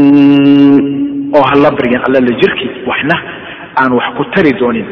[0.00, 0.90] الرحيم
[1.38, 3.16] oo hala baryan alla la jirkii waxna
[3.80, 4.86] aan wax ku tari doonin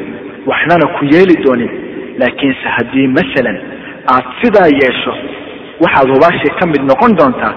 [0.50, 1.70] waxnana ku yeeli doonin
[2.20, 3.56] laakiinse haddii masalan
[4.14, 5.12] aad sidaa yeesho
[5.82, 7.54] waxaad hubaashii ka mid noqon doontaa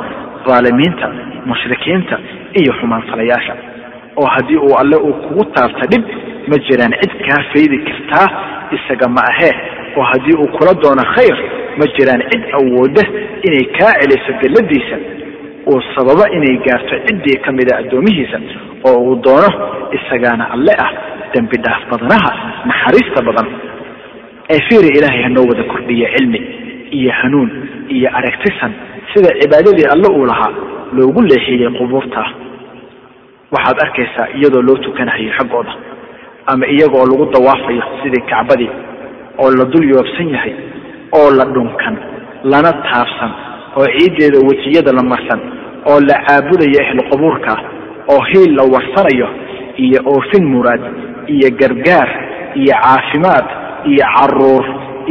[0.48, 1.08] dhaalimiinta
[1.52, 2.16] mushrikiinta
[2.60, 3.54] iyo xumaanfalayaasha
[4.20, 6.04] oo haddii uu alle uu kugu taabta dhib
[6.51, 8.27] ma jiraan cid kaa faydi kartaa
[8.77, 9.55] isaga ma ahee
[9.97, 11.37] oo haddii uu kula doono khayr
[11.79, 13.03] ma jiraan cid awoodda
[13.49, 14.97] inay kaa celiso galladiisa.
[15.71, 18.39] Uu sababo inay gaarto ciddii ka mida addoomihiisa
[18.89, 19.49] oo uu doono
[19.99, 20.91] isagaana alle ah
[21.35, 22.31] dembi dhaaf badanaha
[22.71, 23.49] naxariista badan.
[24.55, 26.41] Ee fiiri ilaahay hanoo wada kordhiya cilmi
[26.99, 27.51] iyo hanuun
[27.97, 28.73] iyo aragtisan
[29.15, 30.53] sida cibaadadii alle uu lahaa
[30.97, 32.23] loogu leexiyey qubuurta.
[33.55, 35.73] Waxaad arkaysaa iyadoo loo tukanahayo xaggooda
[36.47, 38.71] ama iyaga oo lagu dawaafayo sidii kacbadii
[39.43, 40.55] oo la dul yoobsan yahay
[41.19, 41.97] oo la dhunkan
[42.53, 43.33] lana taabsan
[43.77, 45.41] oo ciiddeeda wejiyada la marsan
[45.91, 47.53] oo la caabudayo ehlu qubuurka
[48.13, 49.29] oo hiil la warsanayo
[49.85, 50.83] iyo oofin muraad
[51.35, 52.09] iyo gargaar
[52.61, 53.47] iyo caafimaad
[53.91, 54.65] iyo carruur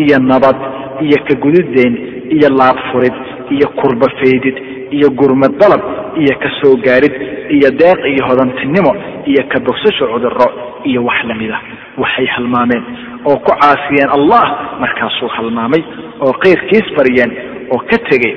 [0.04, 0.58] iyo nabad
[1.06, 1.94] iyo ka gudideen
[2.36, 3.16] iyo laabfurid
[3.56, 4.56] iyo kurba faydid
[4.98, 5.82] iyo gurmad dalab
[6.24, 7.14] iyo ka soo gaarid
[7.58, 8.92] iyo deeq iyo hodantinimo
[9.32, 10.48] iyo ka bogsasho cudurro
[10.90, 11.60] iyo wax lamida
[11.98, 12.84] waxay halmaameen.
[13.26, 14.44] Oo ku caasiyeen allah
[14.80, 15.82] markaasuu halmaamay.
[16.26, 17.32] Oo kayrkiis bariyeen
[17.74, 18.34] oo ka tegey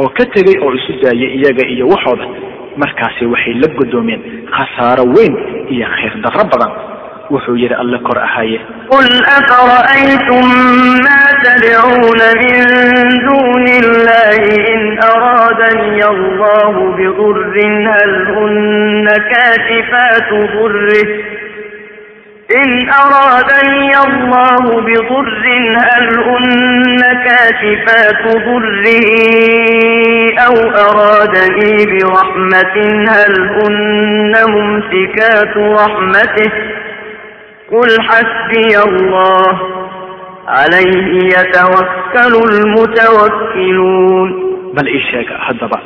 [0.00, 2.26] oo ka tegey oo isu daayay iyaga iyo waxooda
[2.82, 4.20] markaasi waxay la guddoomeen
[4.56, 5.34] khasaaro weyn
[5.74, 6.72] iyo khayr darro badan
[7.29, 10.45] wuxuu yidhi alle kor ahaye قل أفرأيتم
[11.05, 12.57] ما تدعون من
[13.29, 14.39] دون الله
[14.73, 17.57] إن أرادني الله بضر
[17.89, 21.07] هل هن كاشفات ضره
[22.55, 25.45] إن أرادني الله بضر
[25.77, 29.05] هل هن كاشفات ضره
[30.47, 30.55] أو
[30.87, 32.75] أرادني برحمة
[33.09, 36.51] هل هن ممسكات رحمته
[37.71, 39.47] قل حسبي الله
[40.47, 45.79] عليه يتوكل المتوكلون bal ii sheega haddaba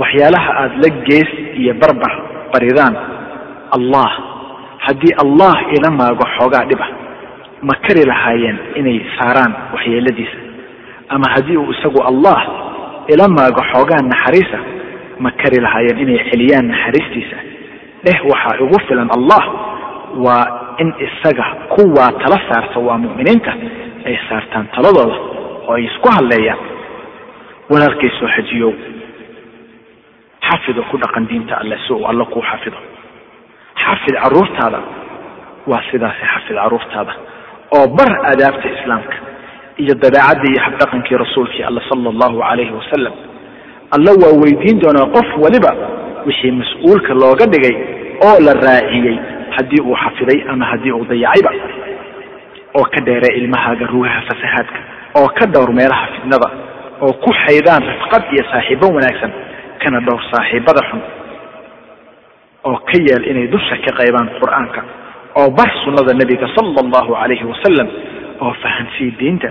[0.00, 2.12] waxyaalaha aada la gees iyo barbar
[2.52, 2.94] baridaan
[3.76, 4.10] allah
[4.86, 6.86] haddii allah ila maago xoogaa dhiba
[7.68, 10.38] ma kari lahaayeen inay saaraan waxyeeladiisa
[11.14, 12.38] ama haddii uu isagu allah
[13.12, 14.58] ila maago xoogaa naxariisa
[15.24, 17.36] ma kari lahaayeen inay celiyaan naxariistiisa
[18.04, 19.42] dheh waxaa igu filan allah
[20.24, 20.44] waa
[20.81, 23.51] in isaga kuwaa tala saarta waa mu'miniinta
[24.07, 25.15] ay saartaan taladooda
[25.67, 26.59] oo ay isku hadleeyaan.
[27.71, 28.71] Walaalkay soo xajiyow.
[30.47, 32.77] Xafido ku dhaqan diinta alle si uu alle kuu xafido.
[33.83, 34.79] Xafid caruurtaada
[35.67, 37.13] waa sidaasi xafid caruurtaada
[37.77, 39.17] oo bar aadaabta islaamka
[39.81, 43.13] iyo dabeecadii iyo habdhaqankii rasuulkii alle sala allahu calayhi wasalam
[43.95, 45.71] alle waa weydiin doonaa qof waliba
[46.27, 47.75] wixii mas'uulka looga dhigay
[48.27, 49.17] oo la raaciyey
[49.55, 51.51] haddii uu xafiday ama haddii uu dayacayba
[52.77, 54.79] oo ka dheeree ilmahaaga rugaha fasahaadka
[55.19, 56.49] oo ka dhowr meelaha fidnada
[57.05, 59.31] oo ku xaydaan rifqad iyo saaxiibo wanaagsan
[59.83, 61.01] kana dhowr saaxiibada xun
[62.69, 64.81] oo ka yeel inay dusha ka qaybaan qur'aanka
[65.39, 67.87] oo bar sunnada nebiga sala allahu calayhi wasalam
[68.41, 69.49] oo fahansii diinta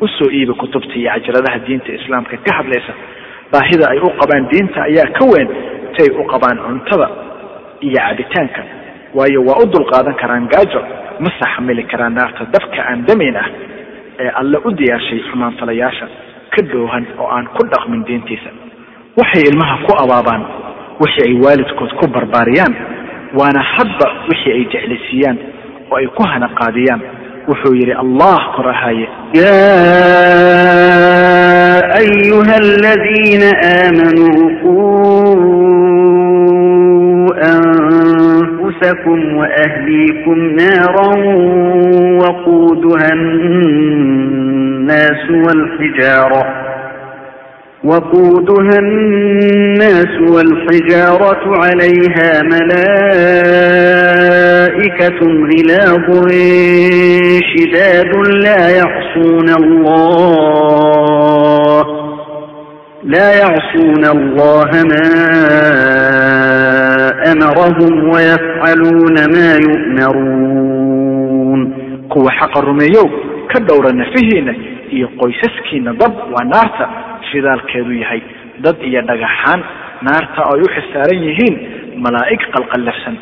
[0.00, 2.92] u soo iibi kutubta iyo cajaladaha diinta islaamka ka hadlaysa.
[3.52, 5.48] Baahida ay u qabaan diinta ayaa ka weyn
[5.96, 7.08] tay u qabaan cuntada
[7.86, 8.62] iyo cabitaanka
[9.16, 10.80] waayo waa u dulqaadan karaan gaajo
[11.24, 13.48] ma saxmili karaan naarta dabka aan damayn ah
[14.22, 16.06] ee alle u diyaarshay xumaantalayaasha
[16.54, 18.50] ka dhoohan oo aan ku dhaqmin diintiisa.
[19.18, 20.42] Waxay ilmaha ku abaabaan
[21.02, 22.74] wixii ay waalidkood ku barbaariyaan
[23.38, 25.38] waana hadba wixii ay jeclaysiiyaan
[25.90, 27.00] oo ay ku hanaqaadiyaan.
[27.48, 29.06] Wuxuu yidhi allah korahaye
[29.40, 29.54] ya
[32.00, 34.48] ayuha aladiina aamanuu
[38.82, 41.16] أنفسكم وأهليكم نارا
[42.18, 44.50] وقودها الناس
[45.30, 46.44] والحجارة
[47.84, 52.78] وقودها الناس والحجارة عليها ملائكة
[55.26, 56.08] غلاظ
[57.56, 58.12] شداد
[58.44, 60.78] لا يعصون الله
[63.04, 66.07] لا يعصون الله ما
[67.31, 71.61] أمرهم ويفعلون ما يؤمرون
[72.13, 73.07] kuwa xaqa rumeeyow
[73.51, 74.53] ka dhowra nafihiina
[74.91, 76.85] iyo qoysaskiina dab waa naarta
[77.31, 78.21] shidaalkeedu yahay
[78.63, 79.61] dad iyo dhagaxaan
[80.01, 81.55] naarta ay u xisaaran yihiin
[82.03, 83.15] malaa'ig qalqallafsan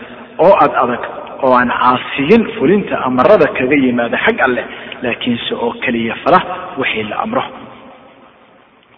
[0.46, 1.04] oo ad adag
[1.46, 4.66] oo aan caasiyin fulinta amarada kaga yimaada xag alleh
[5.04, 6.40] laakiinse oo keliya fala
[6.78, 7.44] wixii la amro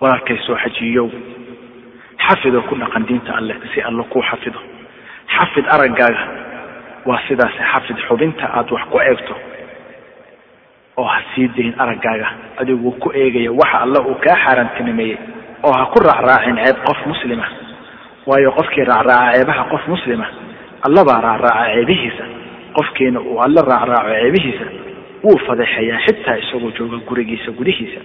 [0.01, 1.07] walaalkay soo xajiyow
[2.25, 4.59] xafido ku dhaqan diinta alleh si alle kuu xafido
[5.36, 6.22] xafid araggaaga.
[7.08, 9.34] Waa sidaasi xafid xubinta aada wax ku eegto.
[10.96, 12.28] Oo ha sii dayn araggaaga.
[12.60, 13.52] Adiguu ku eegaya.
[13.52, 15.18] Waxa alle uu kaa xaaraantinimeeyey.
[15.62, 17.46] Oo ha ku raacraacin ceeb qof muslima.
[18.26, 20.26] Waayo qofkii raacraaca ceebaha qof muslima
[20.86, 22.24] allabaa raacraaca ceebihiisa.
[22.76, 24.64] Qofkiina uu alla raacraaco ceebihiisa
[25.24, 28.00] wuu fadeexayaa xitaa isagoo jooga gurigiisa gudihiisa.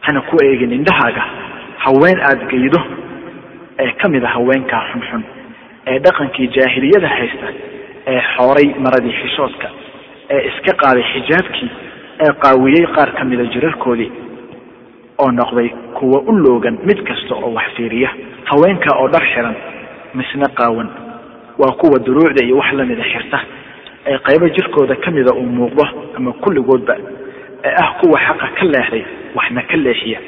[0.00, 1.22] Hana ku eegin indhahaaga.
[1.84, 2.80] Haween aada geydo.
[3.78, 5.22] Ee ka mid a haweenkaa xunxun
[5.90, 7.46] ee dhaqankii jaahiliyada haysta
[8.12, 9.68] ee xooray maradii xishoodka
[10.34, 11.70] ee iska qaaday xijaabkii
[12.24, 14.10] ee qaawiyey qaar ka mida jirarkoodii
[15.22, 15.68] oo noqday
[15.98, 18.10] kuwa u loogan mid kasta oo wax fiiriya
[18.50, 19.54] haweenka oo dhar xiran
[20.14, 20.88] misna qaawan.
[21.60, 23.38] Waa kuwa duruucda iyo wax lamida xirta
[24.06, 25.84] ee qaybo jirkooda ka mida uu muuqdo
[26.16, 26.94] ama kulligoodba
[27.64, 30.18] ee ah kuwa xaqa ka leexday waxna ka leexiya.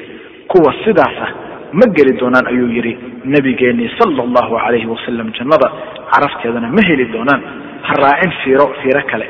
[0.51, 1.25] Kuwa sidaasa
[1.73, 2.93] ma geli doonaan ayuu yidhi
[3.34, 5.68] nabigeennii sala allahu calayhi wasalam jannada
[6.12, 7.42] carafteedana ma heli doonaan
[7.88, 9.26] ha raacin fiiro fiiro kale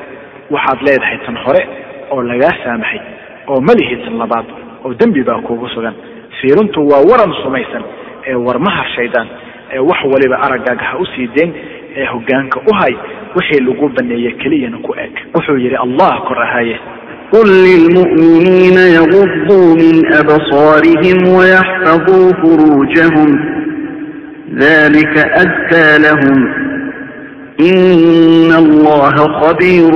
[0.55, 1.63] waxaad leedahay tan hore
[2.11, 3.01] oo lagaa saamaxay
[3.49, 4.47] oo ma lihi tan labaad
[4.85, 5.95] oo dembi baa kuugu sugan
[6.41, 7.83] fiirintu waa waran sumaysan
[8.31, 9.29] ee warmaha shaydaan
[9.75, 11.53] ee wax waliba araggaaga ha u sii deen
[11.97, 12.95] ee hoggaanka u hay
[13.37, 16.79] wixii lagu baneeye keliyana ku eg wuxuu yidhi allah kor ahaaye
[17.35, 23.31] قل للمؤمنين يغضوا من أبصارهم ويحفظوا فروجهم
[24.55, 26.39] ذلك أزكى لهم
[27.61, 29.91] إن الله خبير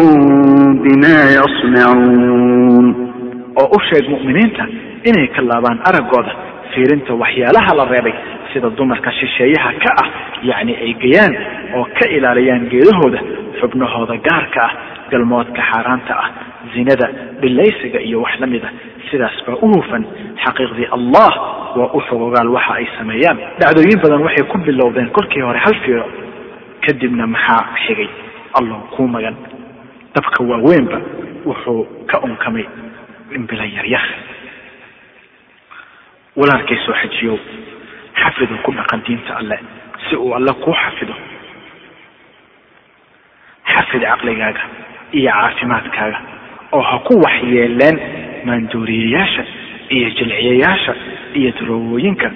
[0.84, 3.11] بما يصنعون
[3.61, 4.64] oo u sheeg mu'miniinta
[5.08, 6.32] inay ka laabaan araggooda
[6.72, 8.14] fiirinta waxyaalaha la reebay
[8.52, 10.08] sida dumarka shisheeyaha ka ah
[10.50, 11.32] yacni ay geyaan
[11.76, 13.18] oo ka ilaaliyaan geedahooda
[13.61, 14.72] xubnahooda gaarka ah
[15.12, 16.28] galmoodka xaaraanta ah
[16.74, 17.06] zinada
[17.42, 18.68] dhilaysiga iyo wax la mida
[19.11, 20.03] sidaas baa u hufan
[20.43, 21.31] xaqiiqdii allah
[21.77, 23.37] waa u xogogaal waxa ay sameeyaan.
[23.59, 26.05] Dhacdooyin badan waxay ku bilowdeen kolkii hore hal fiiro.
[26.85, 28.09] Kadibna maxaa xigay?
[28.59, 29.35] Allah kuu magan.
[30.15, 30.97] Dabka waaweynba
[31.45, 32.65] wuxuu ka unkamay
[33.29, 34.05] dhimbila yaryar
[36.35, 37.37] walaalkay soo xajiyow.
[38.21, 39.57] Xafidu ku dhaqan diinta alle
[40.09, 41.13] si uu alle kuu xafido.
[43.73, 44.61] Xafid caqligaaga
[45.13, 46.19] iyo caafimaadkaaga
[46.76, 47.95] oo ha ku waxyeeleen
[48.47, 49.43] maanduuriyayaasha
[49.95, 50.93] iyo jilciyayaasha
[51.39, 52.28] iyo darowooyinka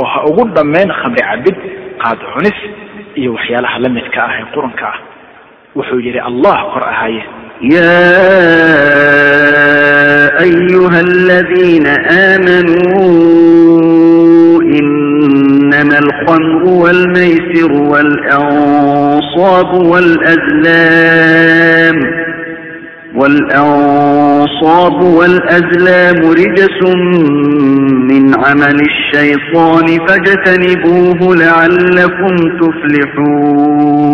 [0.00, 1.56] oo ha ugu dhammeen khamri cabid
[2.02, 2.58] qaad cunis
[3.20, 4.98] iyo waxyaalaha la midka ah ee quranka ah.
[5.76, 7.22] Wuxuu yidhi allah kor ahaaye.
[7.60, 7.92] Ya
[10.44, 11.92] ayuha aladiina
[13.08, 21.96] aamanuu inama alkhamru wاlmaysiru wاlanصaabu wاlazlaam
[23.18, 26.82] والأنصاب والأزلام رجس
[28.10, 34.08] من عمل الشيطان فاجتنبوه لعلكم تفلحون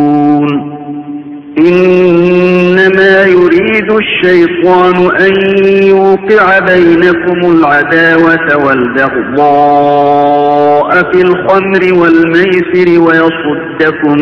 [1.59, 5.35] إنما يريد الشيطان أن
[5.83, 10.13] يوقع بينكم العداوة والبغضاء
[11.13, 14.19] في الخمر والميسر ويصدكم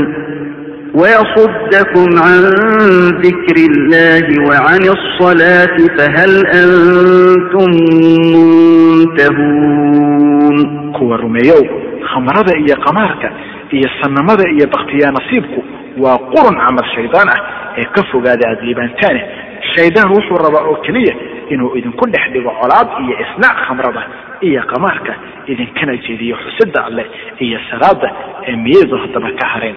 [0.93, 2.41] ويصدكم عن
[3.25, 7.69] ذكر الله وعن الصلاة فهل أنتم
[9.37, 11.63] منتهون kuwa rumeeyow
[12.13, 13.31] khamrada iyo qamaarka
[13.71, 15.63] iyo sanamada iyo baktiyaa nasiibku
[15.97, 17.39] waa qurun camal shaydaan ah
[17.77, 19.21] ee ka fogaada aada liibaantaane
[19.75, 21.15] shaydaan wuxuu rabaa oo keliya
[21.49, 24.01] inuu idinku dhex dhigo colaad iyo isnaac khamrada
[24.41, 25.13] iyo qamaarka
[25.47, 27.05] idinkana jeediyo xusida alleh
[27.39, 28.11] iyo salaada
[28.47, 29.75] ee miyadu haddaba ka hareen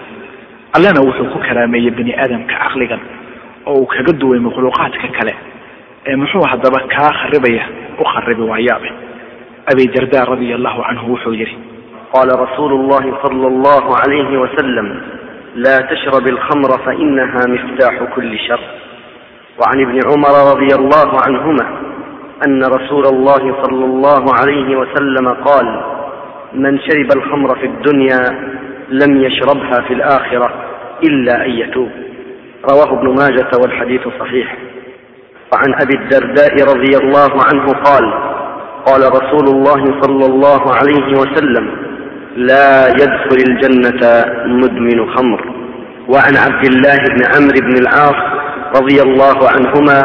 [0.75, 2.99] allena wuxuu ku karaameeyey bani aadamka caqligan
[3.69, 5.33] oo uu kaga duway makhluuqaadka kale
[6.09, 7.63] ee muxuu haddaba kaa kharibaya
[7.99, 8.89] u kharibi waayaabe
[9.71, 11.57] abi darda radia allahu canhu wuxuu yidhi
[12.17, 14.87] قال رسول الله صلى الله عليه وسلم
[15.65, 18.63] لا تشرب الخمر فإنها مفتاح كل شر
[19.59, 21.65] وعن ابن عمر رضي الله عنهما
[22.45, 25.67] أن رسول الله صلى الله عليه وسلم قال
[26.63, 28.21] من شرب الخمر في الدنيا
[28.88, 30.54] لم يشربها في الآخرة
[31.04, 31.90] إلا أن يتوب
[32.70, 34.56] رواه ابن ماجة والحديث صحيح
[35.52, 38.12] وعن أبي الدرداء رضي الله عنه قال
[38.86, 41.70] قال رسول الله صلى الله عليه وسلم
[42.36, 45.40] لا يدخل الجنة مدمن خمر
[46.08, 48.36] وعن عبد الله بن عمرو بن العاص
[48.80, 50.02] رضي الله عنهما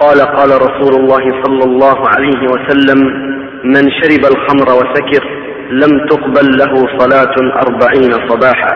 [0.00, 2.98] قال قال رسول الله صلى الله عليه وسلم
[3.64, 5.41] من شرب الخمر وسكر
[5.72, 7.34] لم تقبل له صلاة
[7.66, 8.74] أربعين صباحا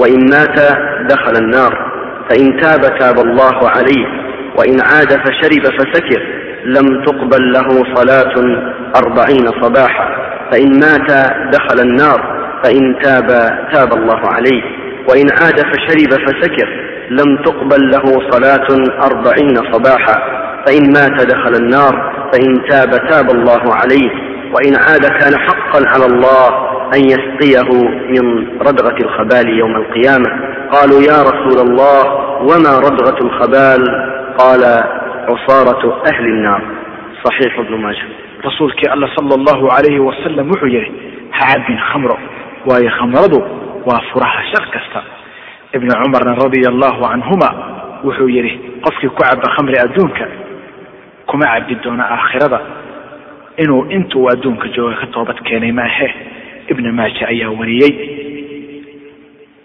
[0.00, 0.58] وإن مات
[1.10, 1.94] دخل النار
[2.30, 4.06] فإن تاب تاب الله عليه
[4.58, 6.22] وإن عاد فشرب فسكر
[6.64, 8.34] لم تقبل له صلاة
[8.96, 10.08] أربعين صباحا
[10.52, 11.10] فإن مات
[11.52, 12.20] دخل النار
[12.64, 13.26] فإن تاب
[13.72, 14.62] تاب الله عليه
[15.08, 16.68] وإن عاد فشرب فسكر
[17.10, 18.66] لم تقبل له صلاة
[19.02, 25.80] أربعين صباحا فإن مات دخل النار فإن تاب تاب الله عليه وإن عاد كان حقا
[25.92, 26.48] على الله
[26.96, 27.68] أن يسقيه
[28.14, 30.30] من ردغة الخبال يوم القيامة.
[30.72, 32.04] قالوا يا رسول الله
[32.40, 33.82] وما ردغة الخبال؟
[34.38, 34.62] قال
[35.30, 36.62] عصارة أهل النار.
[37.24, 38.06] صحيح ابن ماجه.
[38.44, 40.92] rasuulkii alla sala allahu calayhi wasalam wuxuu yidhi
[41.30, 42.16] ha cabbin khamro
[42.68, 43.38] waayo khamradu
[43.88, 45.00] waa furaha shar kasta
[45.76, 47.48] ibnu cumarna radia allahu canhuma
[48.04, 48.52] wuxuu yidhi
[48.84, 50.24] qofkii ku cabba khamri adduunka
[51.26, 52.58] kuma cabbi doona aakhirada
[53.62, 56.08] inuu intuu adduunka jooga ka toobad keenay maahe
[56.68, 57.92] ibna maaja ayaa wariyey.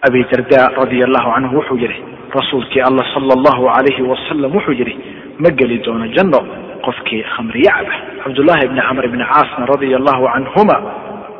[0.06, 1.98] Abi darda radia allahu canhu wuxuu yidhi
[2.34, 4.94] rasuulkii allah sala allahu calayhi wasalam wuxuu yidhi
[5.38, 6.40] ma geli doono janno
[6.86, 7.92] qofkii khamriye caba
[8.24, 10.76] cabdullaahi bni camr bni caasna radia allahu canhuma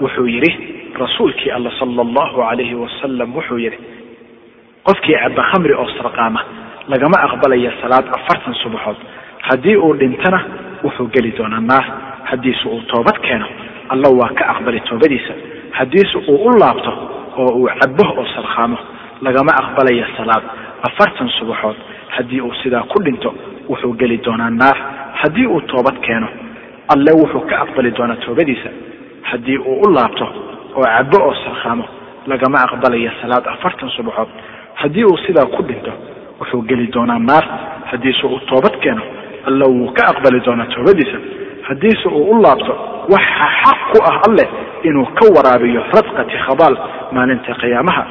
[0.01, 0.51] wuxuu yidhi
[0.99, 3.79] rasuulkii allah sala allahu calayhi wasalam wuxuu yidhi
[4.85, 6.41] qofkii caba khamri oo sarqaama
[6.89, 8.97] lagama aqbalaya salaad afartan subaxood.
[9.49, 10.41] Haddii uu dhintana
[10.85, 11.87] wuxuu geli doonaa naar
[12.31, 13.47] haddiise uu toobad keeno
[13.89, 15.35] alla waa ka aqbali toobadiisa.
[15.79, 16.93] Haddiise uu u laabto
[17.37, 18.79] oo uu cabo oo sarqaamo
[19.23, 20.45] lagama aqbalaya salaad.
[20.89, 21.77] Afartan subaxood
[22.17, 23.35] haddii uu sidaa ku dhinto
[23.69, 24.77] wuxuu geli doonaa naar.
[25.23, 26.29] Haddii uu toobad keeno
[26.93, 28.71] alle wuxuu ka aqbali doonaa toobadiisa.
[29.23, 30.25] Haddii uu u laabto
[30.77, 31.85] oo cabo oo sarqaamo
[32.27, 33.45] lagama aqbalaya salaad.
[33.47, 34.29] Afartan subaxood
[34.75, 35.93] haddii uu sidaa ku dhinto
[36.41, 37.45] wuxuu geli doonaa naar.
[37.91, 39.03] Haddiise uu toobad keeno
[39.47, 41.19] alla wuu ka aqbali doonaa toobadiisa
[41.71, 42.73] haddiise uu u laabto
[43.15, 44.49] waxa xaq ku ah alleh
[44.89, 46.75] inuu ka waraabiyo radqati khabaal
[47.15, 48.05] maalinta qiyaamaha.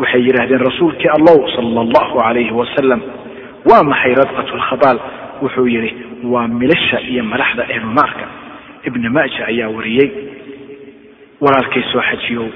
[0.00, 3.00] Waxay yidhaahdeen rasuulkii allow sala allahu calayhi wasalam
[3.70, 4.98] waa maxay radqatu lkhabaal
[5.42, 5.90] wuxuu yidhi
[6.32, 8.24] waa milasha iyo madaxda ehlunaarka
[8.88, 10.08] ibni maaja ayaa wariyey
[11.44, 12.46] walaalkay soo xajiyow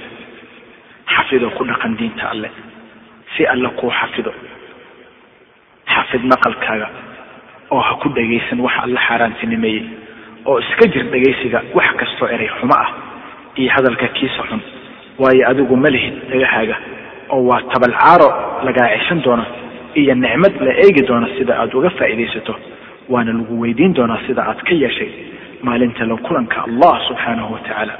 [1.14, 2.51] xafido ku dhaqan diinta alleh
[3.36, 4.32] si alle kuu xafido
[5.94, 6.88] xafid maqalkaaga
[7.70, 9.84] oo ha ku dhagaysan wax alla xaaraantinimeeyey
[10.47, 12.88] oo iska jir dhagaysiga wax kastoo eray xumo ah
[13.61, 14.61] iyo hadalka kiisa xun
[15.22, 16.76] waayo adigu ma lihid dhagahaaga
[17.34, 18.28] oo waa tabalcaaro
[18.66, 19.44] lagaa ceshan doona
[20.01, 22.55] iyo nicmad la eegi doona sida aad uga faa'iidaysato.
[23.09, 25.11] Waana lagu weydiin doonaa sida aad ka yeeshay
[25.62, 27.94] maalinta la kulanka allah subxaanahu wa tacaala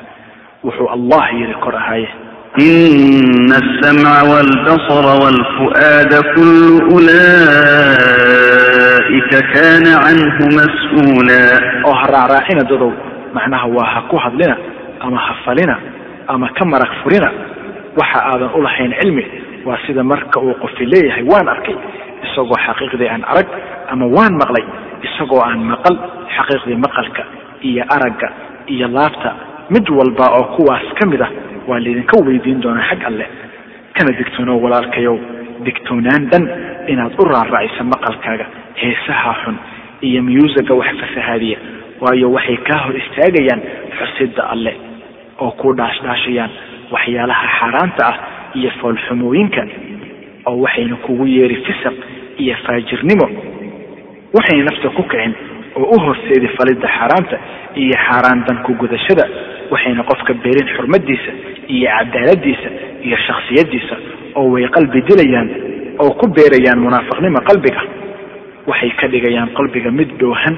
[0.65, 2.09] wuxuu allah yidhi kor ahaaye
[2.62, 6.82] إن السمع والبصر والفؤاد كل
[8.02, 11.44] أولئك كان عنه مسؤولا
[11.88, 12.92] oo ha raacraacina dadow
[13.36, 14.56] macnaha waa ha ku hadlina
[15.00, 15.76] ama ha falina
[16.28, 17.30] ama ka marag furina
[18.00, 19.26] waxa aadan u lahayn cilmi
[19.66, 21.76] waa sida marka uu qofi leeyahay waan arkay
[22.26, 23.48] isagoo xaqiiqdii aan arag
[23.92, 24.66] ama waan maqlay
[25.08, 25.96] isagoo aan maqal
[26.38, 27.24] xaqiiqdii maqalka
[27.70, 28.28] iyo aragga
[28.74, 29.30] iyo laabta
[29.74, 31.32] mid walba oo kuwaas ka mid ah
[31.69, 33.27] waa laydinka weydiin doonaa xag alle
[33.97, 35.17] kana digtoonow walaalkayow
[35.67, 36.45] digtoonaan dhan
[36.93, 38.47] inaad u raarracayso maqalkaaga
[38.83, 39.57] heesaha xun
[40.09, 41.59] iyo myuusiga wax fasahaadiya
[42.01, 43.63] waayo waxay kaa hor istaagayaan
[43.99, 44.73] xusidda alle
[45.45, 46.51] oo ku dhaashdhaashayaan
[46.95, 48.17] waxyaalaha xaaraanta ah
[48.59, 49.63] iyo foolxumooyinka
[50.47, 51.95] oo waxayna kugu yeeri fisaq
[52.43, 53.27] iyo faajirnimo
[54.37, 55.33] waxayna nafta ku kicin
[55.77, 57.37] oo u horseedi falidda xaaraanta
[57.83, 59.25] iyo xaaraan danku gudashada
[59.73, 61.31] waxayna qofka beerin xurmadiisa
[61.75, 62.69] iyo cadaaladiisa
[63.07, 63.97] iyo shaksiyadiisa
[64.39, 65.49] oo way qalbi dilayaan
[66.03, 67.81] oo ku beerayaan munaafiqnimo qalbiga.
[68.71, 70.55] Waxay ka dhigayaan qalbiga mid dhoohan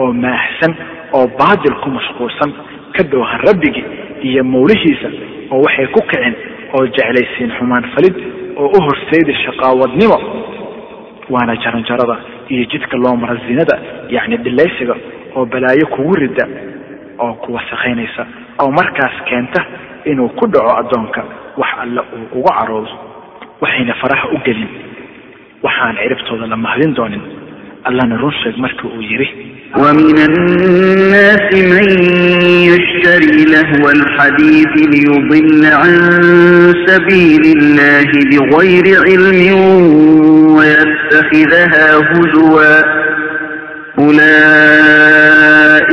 [0.00, 0.72] oo maahsan
[1.16, 2.50] oo baadil ku mashquulsan
[2.96, 3.84] ka dhoohan rabbigii
[4.28, 5.08] iyo mawlihiisa
[5.52, 6.34] oo waxay ku kicin
[6.76, 8.16] oo jeclaysiin xumaan falid
[8.60, 10.18] oo u horseedi shaqaawadnimo
[11.34, 12.16] waana jaranjarada
[12.54, 13.76] iyo jidka loo mara zinada
[14.16, 14.94] yacni dhilaysiga
[15.36, 16.44] oo balaayo kugu rida
[17.18, 18.26] oo ku wasakhaynaysa
[18.62, 19.60] oo markaas keenta
[20.04, 21.22] inuu ku dhaco addoonka
[21.56, 22.90] wax alle uu uga caroodo
[23.60, 24.68] waxayna faraha u gelin.
[25.62, 27.22] Waxaan ciribtooda la mahdin doonin.
[27.84, 29.28] Allana run sheeg markii uu yidhi
[29.76, 31.88] wmin annaasi man
[32.76, 35.96] yshtari lahwa alxadiidi liyudila can
[36.86, 39.54] sabiili illahi bigayri cilmin
[40.58, 42.68] waytakhidaha huzwa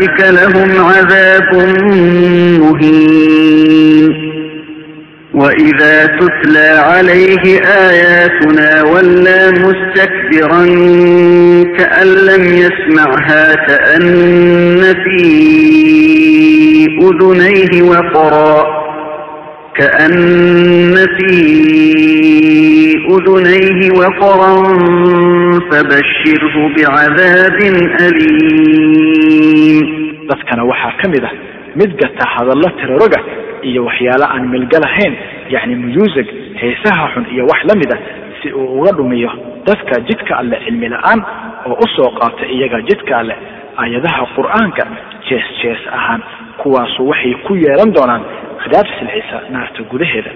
[0.04, 1.54] أولئك لهم عذاب
[2.60, 4.34] مهين
[5.34, 10.66] وإذا تتلى عليه آياتنا ولا مستكبرا
[11.78, 15.24] كأن لم يسمعها كأن في
[17.02, 18.83] أذنيه وقرأ
[19.76, 21.34] كأن في
[23.10, 24.54] أذنيه وقرا
[25.72, 27.58] فبشره بعذاب
[28.02, 30.04] أليم.
[30.30, 31.34] Dadkana waxaa ka mid ah
[31.80, 33.20] mid gata hadallo tiraroga
[33.68, 35.14] iyo waxyaalo aan milga lahayn
[35.54, 36.28] yacni muyuusig
[36.62, 37.98] heesaha xun iyo wax la mid a
[38.42, 39.30] si uu uga dhumiyo
[39.68, 41.20] dadka jidka alleh cilmi la'aan
[41.68, 43.38] oo u soo qaata iyaga jidka alleh
[43.78, 44.84] aayadaha qur'aanka
[45.30, 46.22] jees jees ahaan
[46.62, 48.24] kuwaasu waxay ku yeelan doonaan
[48.64, 50.32] cadaab silcisa naarta gudaheeda.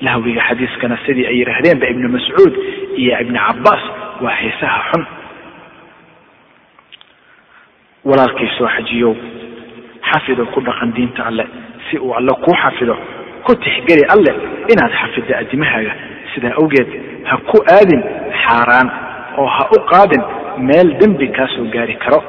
[0.00, 2.54] Lahwiga xadiiskana sidii ay yidhaahdeenba ibnu mascuud
[2.96, 3.82] iyo ibni cabbaas
[4.24, 5.04] waa heesaha xun.
[8.04, 9.14] Walaalkay soo xajiyow
[10.10, 11.46] xafido ku dhaqan diinta alleh
[11.90, 12.96] si uu alle kuu xafido
[13.44, 14.34] ku tixgeli alleh
[14.72, 15.92] inaad xafidda addimahaaga.
[16.34, 16.88] Sidaa awgeed
[17.28, 18.02] ha ku aadin
[18.42, 18.88] xaaraan
[19.38, 20.22] oo ha u qaadin
[20.68, 22.20] meel dembi kaa soo gaari karo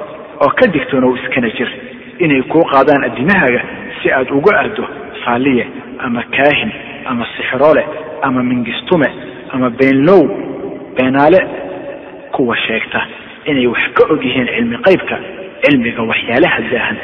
[0.44, 1.70] oo ka digtoonow iskana jir.
[2.20, 3.62] Inay kuu qaadaan addimahaaga
[4.02, 4.86] si aad uga aado
[5.26, 5.66] faaliye
[6.06, 6.72] ama kaahin
[7.06, 7.84] ama sixiroole
[8.22, 9.10] ama mingistume
[9.54, 10.22] ama beenlow
[10.98, 11.40] beenaale
[12.32, 13.02] kuwa sheegta.
[13.46, 15.16] Inay wax ka og yihiin cilmi qaybka
[15.64, 16.98] cilmiga waxyaalaha daahan.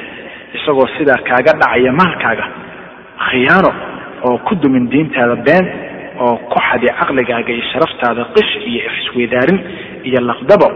[0.58, 2.46] Isagoo sidaa kaaga dhacaya maalkaaga
[3.30, 3.72] khiyaano
[4.28, 5.66] oo ku dumin diintaada been
[6.20, 9.60] oo ku xadi caqligaaga iyo sharaftaada qish iyo isweydaarin
[10.08, 10.68] iyo laqdabo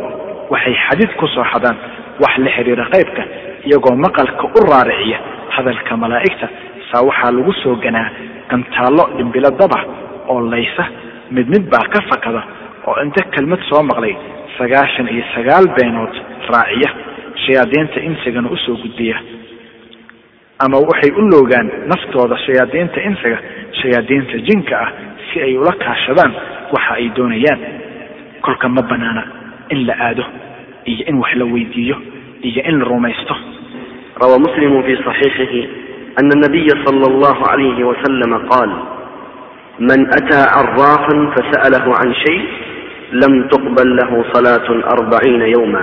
[0.54, 1.78] waxay xadiid ku soo xadaan
[2.20, 3.24] wax la xiriira qaybka
[3.68, 5.18] iyagoo maqalka u raariciya
[5.56, 6.48] hadalka malaa'igta.
[6.92, 8.10] Saa waxaa lagu soo ganaa
[8.50, 9.80] gantaallo dhimbilo daba
[10.28, 10.84] oo laysa
[11.32, 12.42] mid mid baa ka fakada
[12.88, 14.16] oo inta kelmad soo maqlay
[14.58, 16.14] sagaashan iyo sagaal beenood
[16.52, 16.90] raaciya.
[17.46, 19.18] Shayaadiinta insigana u soo gudbiya.
[20.64, 23.38] Ama waxay u loogaan naftooda shayaadiinta insiga
[23.82, 24.90] shayaadiinta jinka ah
[25.32, 26.32] si ay ula kaashadaan
[26.74, 27.60] waxa ay doonayaan.
[28.46, 29.24] Kolka ma banaana
[29.70, 30.24] in la aado
[30.86, 31.96] iyo in wax la weydiiyo
[32.42, 33.36] iyo in la rumaysto.
[34.22, 35.66] Rawa muslimu fi صaxiixih
[36.20, 38.72] ana nabiya sala اllahu alayhi wasalama qaal
[39.80, 42.38] man ataa caraafan fasalahu can shay
[43.16, 45.82] lam tuqbal lahu salaatu arbaciina yowma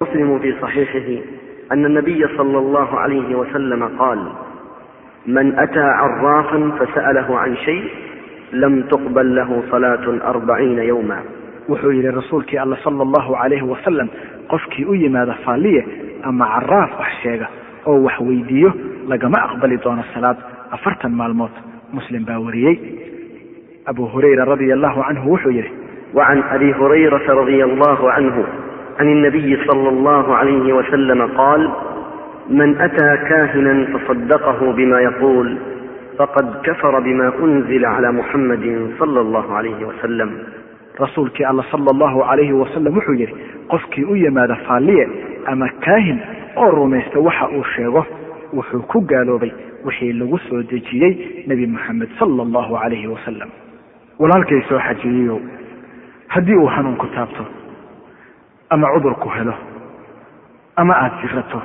[0.00, 1.16] muslimu fi صaxiixihi
[1.68, 4.20] ana nabiya sala اllahu alayhi wasalama qaal
[5.28, 7.78] man ataa caraafan fasalahu can shay
[8.56, 11.20] lam tuqbal lahu salaatu arbaciina yowma
[11.69, 14.07] wuxuu yidhi rasuulkii alla sala allahu calayhi wasalam
[14.51, 15.85] qofkii u yimaada faaliye
[16.23, 17.47] ama caraaf wax sheega
[17.85, 18.73] oo wax weydiiyo
[19.07, 20.37] lagama aqbali doono salaad
[20.71, 21.51] afartan maalmood
[21.93, 22.75] muslim baa wariyey
[23.85, 25.71] abu hurayra radia allahu canhu wuxuu yidhi
[26.13, 28.35] وعن أبي هريرة رضي الله عنه
[28.99, 31.61] عن النبي صلى الله عليه وسلم قال
[32.49, 35.57] من أتى كاهنا فصدقه بما يقول
[36.17, 38.65] فقد كفر بما أنزل على محمد
[38.99, 40.29] صلى الله عليه وسلم
[40.98, 43.34] rasuulkii alla sala allahu calayhi wasalam wuxuu yidhi
[43.68, 45.08] qofkii u yimaada faaliye
[45.46, 46.18] ama kaahin
[46.56, 48.06] oo rumaysta waxa uu sheego
[48.52, 49.52] wuxuu ku gaaloobay
[49.84, 53.48] wixii lagu soo dejiyey nebi moxamed sala allahu calayhi wasalam
[54.18, 55.38] walaalkay soo xajiyeyow
[56.28, 57.44] haddii uu hanuunku taabto
[58.70, 59.54] ama cudurku helo
[60.76, 61.62] ama aada jirato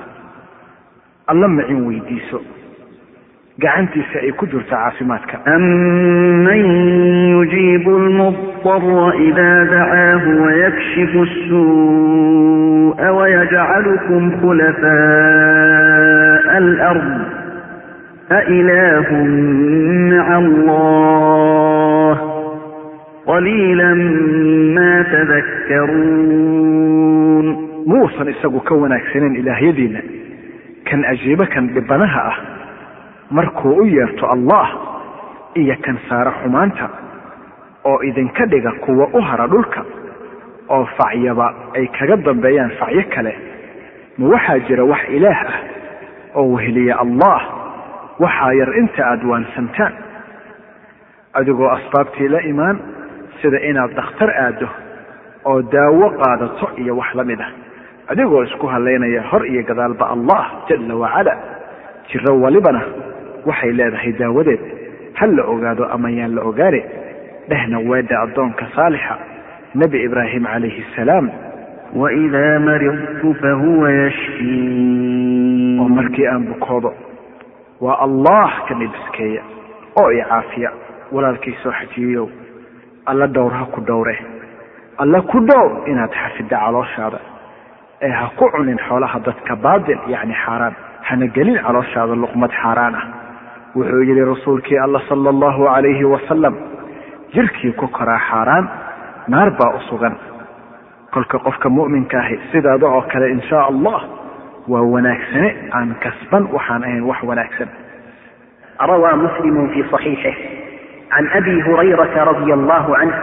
[1.28, 2.42] alla macin weydiiso
[3.63, 6.61] gacantiisa ay ku jirto caafimaadka أمن
[7.37, 17.19] يجيب المضطر إذا دعاه ويكشف السوء ويجعلكم خلفاء الأرض
[18.33, 19.09] أإله
[20.15, 22.15] مع الله
[23.27, 23.95] قليلا
[24.77, 26.69] ما تذكرون
[27.89, 30.01] muusan isagu ka wanaagsaneyn ilaahyadiina
[30.89, 32.37] kan ajiibo kan dhibanaha ah
[33.38, 34.68] markuu u yeerto allah
[35.62, 36.86] iyo kan saara xumaanta
[37.90, 39.82] oo idinka dhiga kuwa u hara dhulka
[40.76, 43.34] oo facyaba ay kaga dambeeyaan facyo kale
[44.18, 45.60] ma waxaa jira wax ilaah ah
[46.40, 47.40] oo weheliya allah?
[48.24, 49.94] Waxaa yar inta aada waansantaan.
[51.34, 52.78] Adigoo asbaabtii la imaan
[53.42, 54.68] sida inaad dhakhtar aaddo
[55.46, 57.52] oo daawo qaadato iyo wax la mid ah.
[58.12, 61.34] Adigoo isku halaynaya hor iyo gadaalba allah jalla wacala
[62.10, 62.82] jiro walibana
[63.46, 64.60] waxay leedahay daawadeed.
[65.20, 66.82] Ha la ogaado ama yaan la ogaane
[67.50, 69.16] dhehna weedha addoonka saalixa.
[69.76, 71.30] Nebi ibraahim calayhi assalaam
[71.96, 75.80] waidaa maridtu fahuwa yashfiin.
[75.82, 76.94] oo markii aan bukoodo
[77.82, 79.42] waa allah ka dhibiskeeya
[80.02, 80.70] oo i caafiya
[81.12, 82.28] walaalkii soo xajiyeyow
[83.06, 84.16] alla dhowr ha ku dhowre.
[84.98, 87.20] Alla ku dhowr inaad xafida calooshaada.
[88.02, 90.74] Ee ha ku cunin xoolaha dadka baadil yacni xaaraan.
[91.02, 93.06] Hana gelin calooshaada luqmad xaaraan ah
[93.76, 96.56] wuxuu yihi rasuulkii alla sala allahu calayhi wasalam
[97.34, 98.70] jirkii ku koraa xaaraan
[99.28, 100.16] naar baa u sugan.
[101.14, 104.00] Kolka qofka mu'minka ahi sidaada oo kale in shaa allah
[104.68, 107.70] waa wanaagsane aan kasban waxaan ahayn wax wanaagsan.
[108.80, 110.38] Rawى mslm fي صaحيixh
[111.12, 113.18] عan abi hurayraةa radي اllه عanه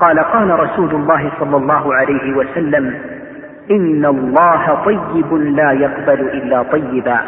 [0.00, 2.84] qal qala rasuul اllahi slى اllه عalyh وsلم
[3.68, 7.18] in اllaha طyib la yqbl ila طyiba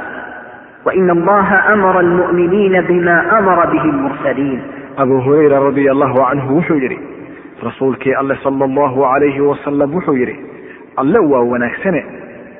[0.86, 4.60] وإن الله أمر المؤمنين بما أمر به المرسلين.
[4.98, 6.98] أبو هريرة رضي الله عنه وحجري
[7.64, 10.36] رسولك الله صلى الله عليه وسلم وحجري
[10.98, 12.02] الله ونكسنه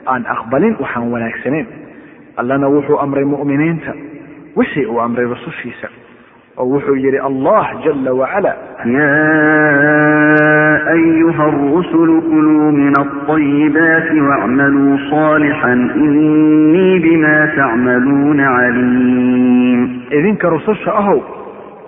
[0.09, 1.66] aan aqbalin waxaan wanaagsaneyn
[2.41, 3.93] allana wuxuu amray mu'miniinta
[4.57, 5.89] wixii uu amray rusushiisa
[6.57, 8.53] oo wuxuu yidhi allah jala wacala
[10.88, 21.20] أيها الرسل كلوا من الطيبات واعملوا صالحا إني بما تعملون عليم idinka rususha ahow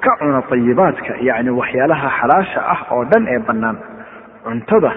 [0.04, 3.78] ka cuna tayibaadka yacni waxyaalaha xalaasha ah oo dhan ee bannaan
[4.46, 4.92] cuntada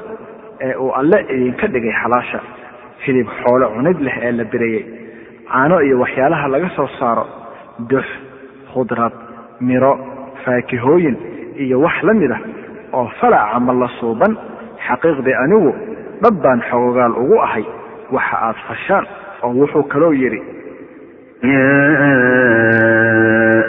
[0.66, 2.38] ee uu alle idinka dhigay xalaasha
[3.04, 4.82] hilib xoolo cunid leh ee la birayey
[5.52, 7.24] caano iyo waxyaalaha laga soo saaro
[7.90, 8.06] dux
[8.72, 9.12] khudrad
[9.68, 9.92] miro
[10.44, 11.16] faakihooyin
[11.64, 12.40] iyo wax la mid ah
[12.93, 14.33] oo falaca ma la suuban
[14.87, 15.71] xaqiiqdii anigu
[16.21, 17.65] dhab baan xoogaal ugu ahay
[18.15, 19.05] waxa aad fashaan
[19.43, 20.41] oo wuxuu kaloo yidhi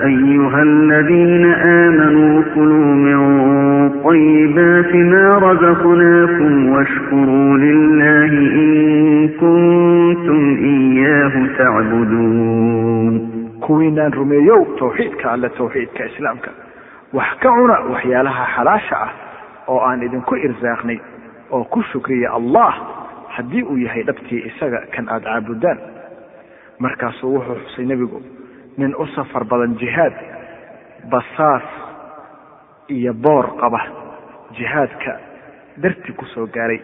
[0.04, 3.18] أيها الذين آمنوا كلوا min
[4.04, 13.14] طيبات ma رزقناكم واشكروا لله in كنتم إياه تعبدون
[13.66, 16.50] kuwiinaan rumeeyow towxiidka alle towxiidka islaamka
[17.16, 19.10] wax ka cuna waxyaalaha xalaasha ah
[19.72, 20.98] oo aan idinku irsaaqnay
[21.54, 22.72] oo ku shukriya allah
[23.36, 25.78] haddii uu yahay dhabtii isaga kan aada caabudaan.
[26.78, 28.18] Markaasuu wuxuu xusay nebigu
[28.78, 30.14] nin u safar badan jihaad
[31.10, 31.62] basaas
[32.96, 33.80] iyo boor qaba
[34.56, 35.12] jihaadka
[35.82, 36.80] darti ku soo gaaray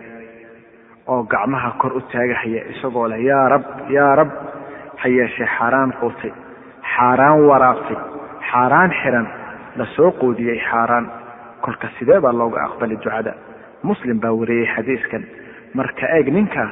[1.07, 3.65] oo gacmaha kor u taagahaya isagoo leh yaa rab
[3.97, 4.31] yaa rab
[5.01, 6.33] ha yeeshee xaaraan quutay
[6.95, 7.99] xaaraan waraabtay
[8.51, 9.27] xaaraan xiran
[9.77, 11.07] la soo quudiyey xaaraan.
[11.63, 13.35] Kolka sidee baa looga aqbali ducada?
[13.83, 15.23] Muslim baa wariyey xadiiskan.
[15.75, 16.63] Marka eeg ninka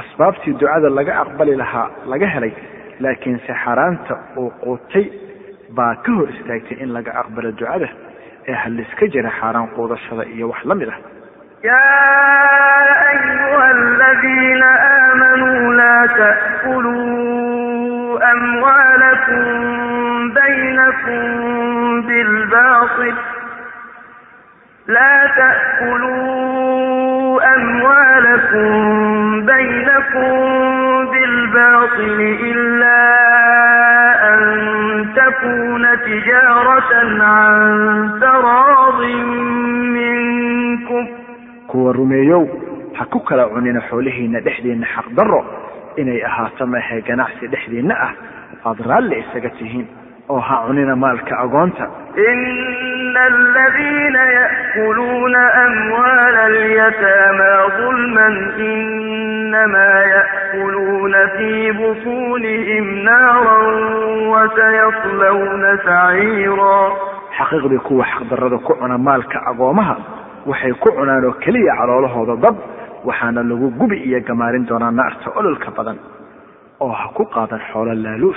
[0.00, 2.52] asbaabtii ducada laga aqbali lahaa laga helay
[3.00, 5.04] laakiinse xaaraanta uu quutay
[5.76, 7.88] baa ka hor istaagtay in laga aqbalo ducada
[8.48, 11.00] ee haliska jira xaaraan quudashada iyo wax la mid ah.
[11.64, 11.78] يا
[22.00, 23.14] بالباطل.
[24.86, 26.92] لا تأكلوا
[27.54, 28.70] أموالكم
[29.46, 30.32] بينكم
[31.12, 33.02] بالباطل إلا
[34.34, 34.42] أن
[35.16, 39.00] تكون تجارة عن تراض
[39.96, 41.06] منكم.
[41.72, 42.44] kuwa rumeeyow
[42.92, 45.40] ha ku kala cunina xoolihiina dhexdeenna xaqdarro
[45.96, 48.12] inay ahaato mahe ganacsi dhexdeenna ah
[48.68, 49.86] aad raalli isaga tihiin
[50.32, 51.84] oo ha cunina maalka agoonta.
[52.30, 58.34] Ina aladiina yakuluuna amwaala alyataama dulman
[58.72, 63.68] inamaa yakuluuna fii butuunihim naaran
[64.32, 66.76] wasayaslawna saciira
[67.38, 69.96] xaqiiqdii kuwa xaqdarada ku cuna maalka agoomaha
[70.50, 72.56] waxay ku cunaan oo keliya caloolahooda dab
[73.08, 75.98] waxaana lagu gubi iyo gamaarin doonaa naarta ololka badan
[76.80, 78.36] oo ha ku qaadan xoolo laaluuf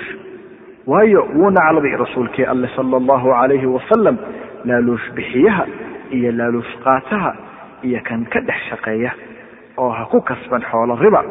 [0.88, 4.18] waayo wuu nacladay rasuulkii alle sala allahu calayhi wasalam
[4.66, 5.66] laaluush bixiyaha
[6.12, 7.32] iyo laaluush qaataha
[7.84, 9.12] iyo kan ka dhex shaqeeya
[9.78, 11.24] oo ha ku kasban xoolo riba.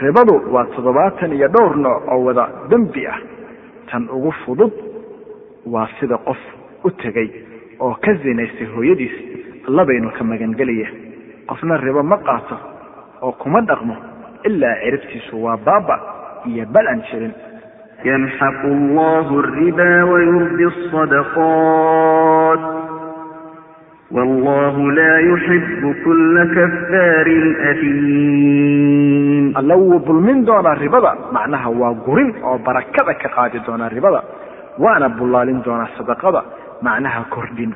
[0.00, 3.18] Ribadu waa toddobaatan iyo dhowr nooc oo wada dembi ah.
[3.90, 4.72] Tan ugu fudud
[5.66, 6.38] waa sida qof
[6.84, 7.28] u tegay
[7.80, 9.12] oo ka zinaystay hooyadiis
[9.68, 10.88] allabaynu ka magangelaya
[11.46, 12.56] qofna ribo ma qaato
[13.22, 13.94] oo kuma dhaqmo
[14.44, 15.96] ilaa ciribtiisu waa baaba
[16.46, 17.32] iyo bal aan jirin
[18.05, 22.59] يمحق الله الربا ويربي الصدقات
[24.11, 27.27] والله لا يحب كل كفار
[27.71, 34.21] أثيم alla wuu dulmin doonaa ribada macnaha waa gurin oo barakada ka qaadi doonaa ribada
[34.83, 36.41] waana bullaalin doonaa sadaqada
[36.85, 37.71] macnaha kordhin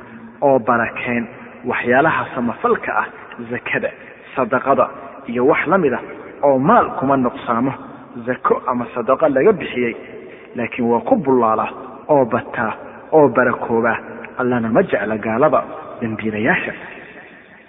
[0.46, 1.24] oo barakeen
[1.70, 3.06] waxyaalaha samafalka ah
[3.50, 3.90] zakada
[4.36, 4.86] sadaqada
[5.30, 6.02] iyo wax la mid ah
[6.46, 7.72] oo maal kuma nuqsaamo
[8.26, 9.94] zako ama sadaqo laga bixiyey
[10.55, 11.69] laakiin waa ku bullaalaa
[12.07, 12.73] oo bataa
[13.11, 13.97] oo barakoobaa
[14.37, 15.63] allana ma jecla gaalada
[16.01, 16.73] dembiilayaasha.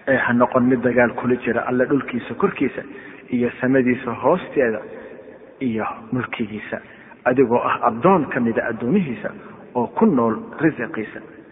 [0.08, 2.82] Ee ha noqon mid dagaal kula jira alle dhulkiisa korkiisa
[3.30, 4.80] iyo samadiisa hoosteeda
[5.60, 6.78] iyo mulkigiisa.
[7.24, 9.30] Adigoo ah addoon ka mida addoomihiisa
[9.74, 11.20] oo ku nool risiqiisa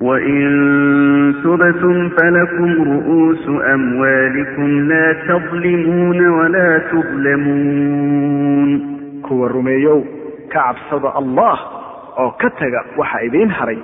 [0.00, 0.46] وإن
[1.44, 8.96] تبتم فلكم رؤوس أموالكم لا تظلمون ولا تظلمون
[9.26, 10.02] kuwa rumeeyow
[10.48, 11.58] ka cabsada allah
[12.18, 13.78] oo ka taga waxa idiin haray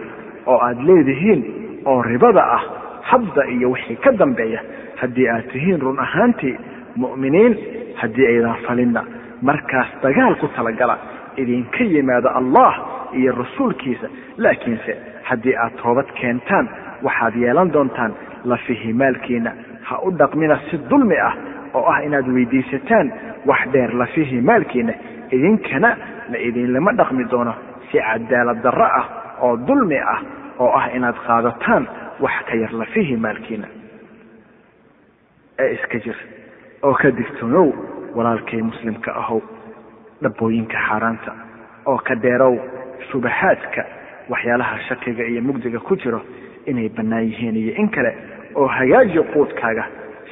[0.47, 1.41] oo aad leedihiin
[1.87, 2.63] oo ribada ah
[3.03, 4.61] hadda iyo wixii ka dambeeya
[5.01, 6.57] haddii aad tihiin run ahaantii
[6.97, 7.55] mu'miniin
[8.01, 9.03] haddii aydan falinna
[9.43, 10.97] markaas dagaal ku talagala
[11.37, 12.73] idinka yimaado allah
[13.19, 14.07] iyo rasuulkiisa
[14.39, 14.93] laakiinse
[15.30, 16.68] haddii aad toobad keentaan
[17.06, 18.14] waxaad yeelan doontaan
[18.46, 19.52] lafihi maalkiina.
[19.88, 21.34] Ha u dhaqmina si dulmi ah
[21.74, 23.08] oo ah inaad weydiisataan
[23.46, 24.94] wax dheer lafihi maalkiina.
[25.32, 25.90] Idinkana
[26.32, 27.54] la idinlama dhaqmi doono.
[27.92, 29.06] Si cadaalad darro ah
[29.42, 30.20] oo dulmi ah
[30.60, 31.84] oo ah inaad qaadataan
[32.24, 33.68] wax ka yar lafihi maalkiina.
[35.60, 36.18] Ee iska jir
[36.84, 37.68] oo ka digtoonow
[38.16, 39.42] walaalkay muslimka ahow
[40.24, 41.32] dhabooyinka xaaraanta
[41.86, 42.56] oo ka dheerow
[43.12, 43.82] shubahaadka
[44.30, 46.22] waxyaalaha shakiga iyo mugdiga ku jiro
[46.66, 48.12] inay bannaan yihiin iyo in kale
[48.56, 49.84] oo hagaaji quudkaaga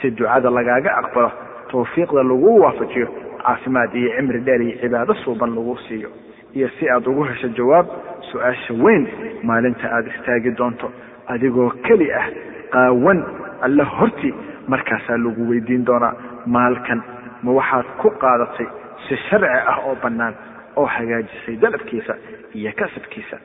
[0.02, 1.32] si ducada lagaaga aqbalo
[1.72, 3.08] tawfiiqda lagu waafajiyo
[3.46, 6.10] caafimaad iyo cimri dheer iyo cibaado suuban lagu siiyo.
[6.56, 7.86] Iyo si aad ugu hesho jawaab
[8.32, 9.08] su'aasha weyn
[9.44, 10.92] maalinta aada istaagi doonto
[11.28, 12.28] adigoo keli ah
[12.74, 13.20] qaawan
[13.62, 14.34] alle hortii
[14.68, 16.14] markaasaa lagu weydiin doonaa
[16.46, 17.02] maalkan.
[17.44, 18.68] Ma waxaad ku qaadatay
[19.08, 20.34] si sharci ah oo bannaan
[20.76, 22.14] oo hagaajisay dalabkiisa
[22.56, 23.38] iyo kasabkiisa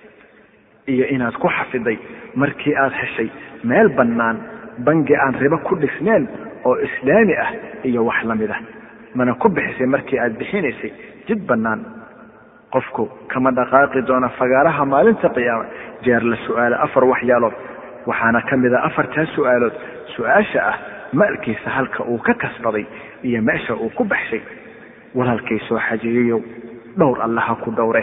[0.93, 1.97] iyo inaad ku xafiday
[2.43, 3.28] markii aad heshay
[3.64, 4.36] meel bannaan
[4.86, 6.28] bangi aan ribo ku dhisneen
[6.64, 7.51] oo islaami ah
[7.84, 8.61] iyo wax la mid ah.
[9.14, 10.93] Mana ku bixisay markii aad bixinaysay
[11.28, 11.80] jid bannaan.
[12.72, 15.64] Qofku kama dhaqaaqi doona fagaaraha maalinta qiyaama
[16.05, 17.53] jeer la su'aalo afar waxyaalood
[18.07, 19.74] waxaana ka mid a afartaa su'aalood.
[20.16, 20.76] Su'aasha ah
[21.12, 22.86] maalkiisa halka uu ka kasbaday
[23.26, 24.41] iyo meesha uu ku baxshay.
[25.14, 26.41] Walaalkay soo xajiyayow
[26.99, 28.03] dhowr allaha ku dhowre.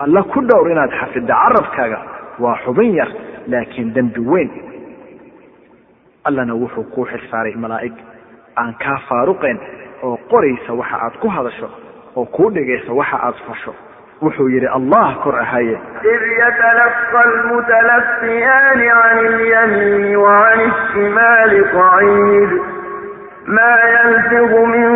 [0.00, 1.98] Alla ku dhowr inaad xafidda carabkaaga
[2.42, 3.08] waa xubin yar
[3.52, 4.50] laakiin dembi weyn.
[6.24, 7.92] Allana wuxuu kuu xilsaaray malaa'ig
[8.60, 9.58] aan kaa faaruqeen
[10.02, 11.68] oo qoraysa waxa aad ku hadasho
[12.16, 13.74] oo kuu dhegaysa waxa aad fasho.
[14.22, 15.76] Wuxuu yidhi allah kor ahaye
[16.12, 22.50] id yatalaqa lmutalafiyaani can ilyamiini wacan ishtimaali qaciid
[23.56, 24.90] ma yalfidu min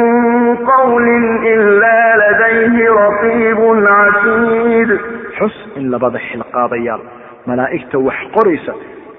[0.70, 4.90] qawlin ilaa ladayhi raqiibun casiid
[5.38, 7.00] xus in labada xilqaadayaal
[7.46, 8.72] malaa'igta wax qoraysa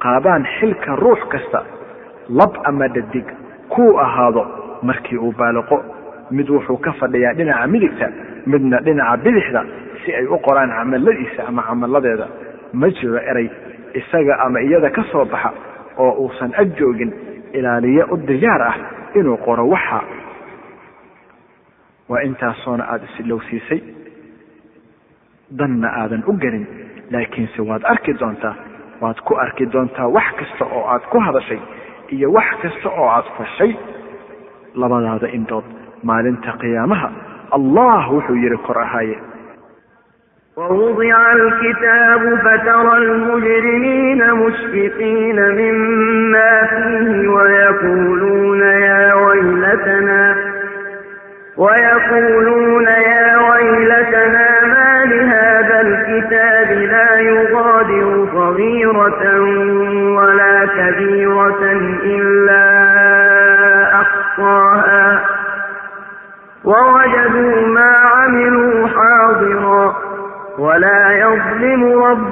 [0.03, 1.59] qaadaan xilka ruux kasta
[2.39, 3.25] lab ama dhadig
[3.69, 4.43] kuu ahaado
[4.83, 5.77] markii uu baaliqo
[6.31, 8.07] mid wuxuu ka fadhiyaa dhinaca midigta
[8.45, 9.61] midna dhinaca bidixda
[10.05, 12.27] si ay u qoraan camaladiisa ama camalladeeda
[12.73, 13.47] ma jiro eray
[13.93, 15.51] isaga ama iyada ka soo baxa
[15.97, 17.11] oo uusan ag joogin
[17.53, 18.75] ilaaliye u diyaar ah
[19.15, 20.01] inuu qoro waxa.
[22.09, 23.79] Waa intaasoona aada isilowsiisay
[25.59, 26.65] danna aadan u gelin
[27.11, 28.55] laakiinse waad arki doontaa
[29.01, 31.59] waad ku arki doontaa wax kasta oo aad ku hadashay
[32.15, 33.71] iyo wax kasta oo aad fashay
[34.81, 35.65] labadaada indhood
[36.03, 37.09] maalinta qiyaamaha.
[37.57, 39.17] Allah wuxuu yihi kor ahaaye.
[40.57, 50.21] ووضع الكتاب فترى المجرمين مشفقين مما فيه ويقولون يا ويلتنا
[51.57, 52.74] ويقولون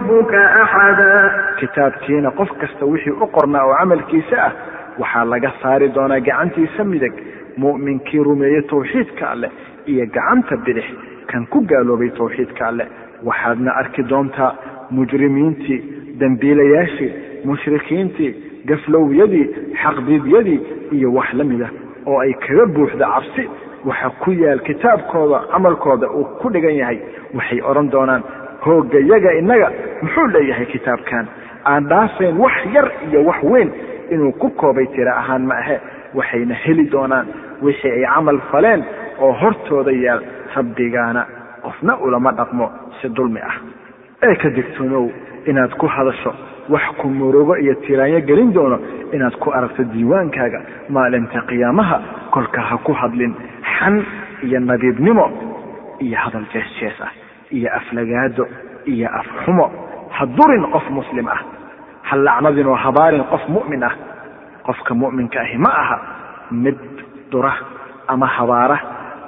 [0.04, 1.56] rabbuka axada.
[1.60, 4.52] Kitaabkiina qof kasta wixii u qornaa oo camalkiisa ah
[5.00, 7.14] waxaa laga saari doonaa gacantiisa midig
[7.58, 9.52] mu'minkii rumeeyey tawxiidka alleh
[9.88, 10.86] iyo gacanta bidix
[11.32, 12.88] kan ku gaaloobay tawxiidka alleh.
[13.24, 14.52] Waxaadna arki doontaa
[14.92, 15.80] mujrimiintii
[16.20, 17.12] dambiilayaashii
[17.46, 18.32] mushrikiintii
[18.66, 19.46] gaflowyadii
[19.84, 20.60] xaqdiidyadii
[20.92, 21.72] iyo wax la mid ah
[22.06, 23.50] oo ay kaga buuxda cabsi.
[23.86, 27.00] Waxa ku yaal kitaabkooda camalkooda uu ku dhigan yahay
[27.36, 28.24] waxay odhan doonaan
[28.66, 29.70] hoogayaga innaga
[30.02, 31.28] muxuu leeyahay kitaabkan?
[31.66, 33.70] Aan dhaafayn wax yar iyo wax weyn
[34.12, 35.80] inuu ku koobay tira ahaan ma ahe
[36.14, 37.28] waxayna heli doonaan
[37.62, 38.84] wixii ay camal faleen
[39.20, 40.22] oo hortooda yaal
[40.56, 41.26] rabbigaana.
[41.64, 42.70] Qofna ulama dhaqmo
[43.02, 43.56] si dulmi ah.
[44.24, 45.10] Ee ka digtoonow
[45.48, 46.34] inaad ku hadasho
[46.70, 48.80] wax ku murugo iyo tiraanyo gelin doono
[49.14, 50.60] inaad ku aragto diiwaankaaga
[50.90, 51.98] maalinta qiyaamaha
[52.32, 53.34] kolka ha ku hadlin
[53.80, 54.04] xan
[54.44, 55.26] iyo nadiibnimo
[56.00, 57.12] iyo hadal jees jees ah
[57.58, 58.44] iyo aflagaado
[58.94, 59.66] iyo afxumo
[60.16, 61.42] ha durin qof muslim ah.
[62.04, 63.96] Ha lacnadin oo habaarin qof mu'min ah.
[64.66, 65.98] Qofka mu'minka ahi ma aha
[66.52, 66.78] mid
[67.32, 67.54] dura
[68.08, 68.78] ama habaara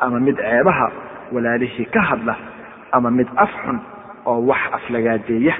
[0.01, 0.87] ama mid ceebaha
[1.33, 2.35] walaalihii ka hadla
[2.91, 3.79] ama mid afxun
[4.25, 5.53] oo wax aflagaadeeya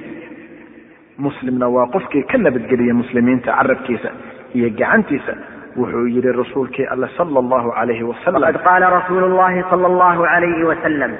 [1.17, 4.09] muslimna waa qofkii ka nabadgeliya muslimiinta carabkiisa
[4.55, 5.33] iyo gacantiisa
[5.77, 10.63] wuxuu yidhi rasuulkii alle sal llahu alayhi wasalam qad qaala rasuulu llahi sal llahu alayhi
[10.71, 11.11] wasalam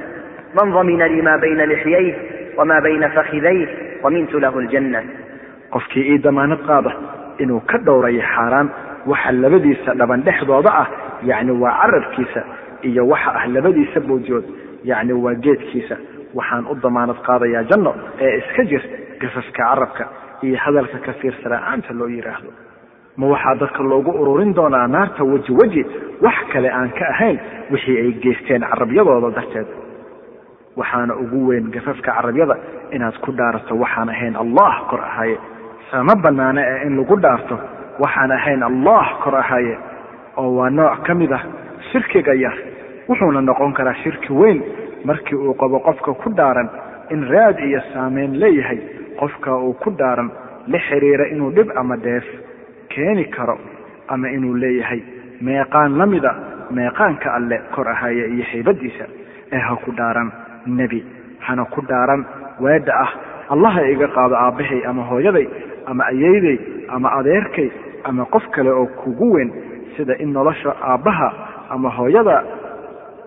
[0.56, 2.16] من damina lii maa bayna lixyayh
[2.58, 3.68] wamaa bayna fakhidayh
[4.04, 5.02] wamintu lahu ljanna
[5.74, 6.92] qofkii ii damaanad qaada
[7.44, 8.70] inuu ka dhowrayo xaaraan
[9.06, 10.88] waxa labadiisa dhaban dhexdooda ah
[11.24, 12.42] yacni waa carabkiisa
[12.82, 14.46] iyo waxa ah labadiisa boodiyood
[14.84, 15.96] yacni waa geedkiisa
[16.38, 17.92] waxaan u damaanad qaadayaa janno
[18.22, 18.84] ee iska jir
[19.22, 20.04] gasaska carabka
[20.46, 22.50] iyo hadalka ka fiirsara'aanta loo yidhaahdo
[23.18, 25.82] ma waxaa dadka loogu ururin doonaa naarta weji weji
[26.26, 27.38] wax kale aan ka ahayn
[27.72, 29.68] wixii ay geysteen carabyadooda darteed
[30.76, 32.56] waxaana ugu weyn gafafka carabyada
[32.92, 35.38] inaad ku dhaarato waxaan ahayn allah kor ahaye
[35.92, 37.56] sama banaana ee in lagu dhaarto
[38.00, 39.78] waxaan ahayn allah kor ahaye
[40.38, 41.44] oo waa nooc ka mid ah
[41.92, 42.54] shirkiga yar.
[43.08, 44.60] Wuxuuna noqon karaa shirki weyn
[45.06, 46.70] markii uu qabo qofka ku dhaaran
[47.14, 48.80] in raad iyo saameyn leeyahay
[49.20, 50.30] qofka uu ku dhaaran
[50.68, 52.26] la xiriira inuu dhib ama dheef
[52.90, 53.58] keeni karo
[54.08, 55.02] ama inuu leeyahay
[55.42, 56.34] meeqaan la mida
[56.72, 59.06] meeqaanka alle kor ahaya iyo haybadiisa
[59.54, 60.32] ee ha ku dhaaran
[60.66, 61.06] nebi.
[61.40, 62.26] Hana ku dhaaran
[62.60, 63.10] weedha ah.
[63.50, 65.48] Allaha iga qaado aabbahay ama hooyaday
[65.86, 66.58] ama ayeyday
[66.90, 67.70] ama adeerkay
[68.04, 69.52] ama qof kale oo kugu weyn
[69.98, 71.30] sida in nolosha aabbaha
[71.70, 72.44] ama hooyada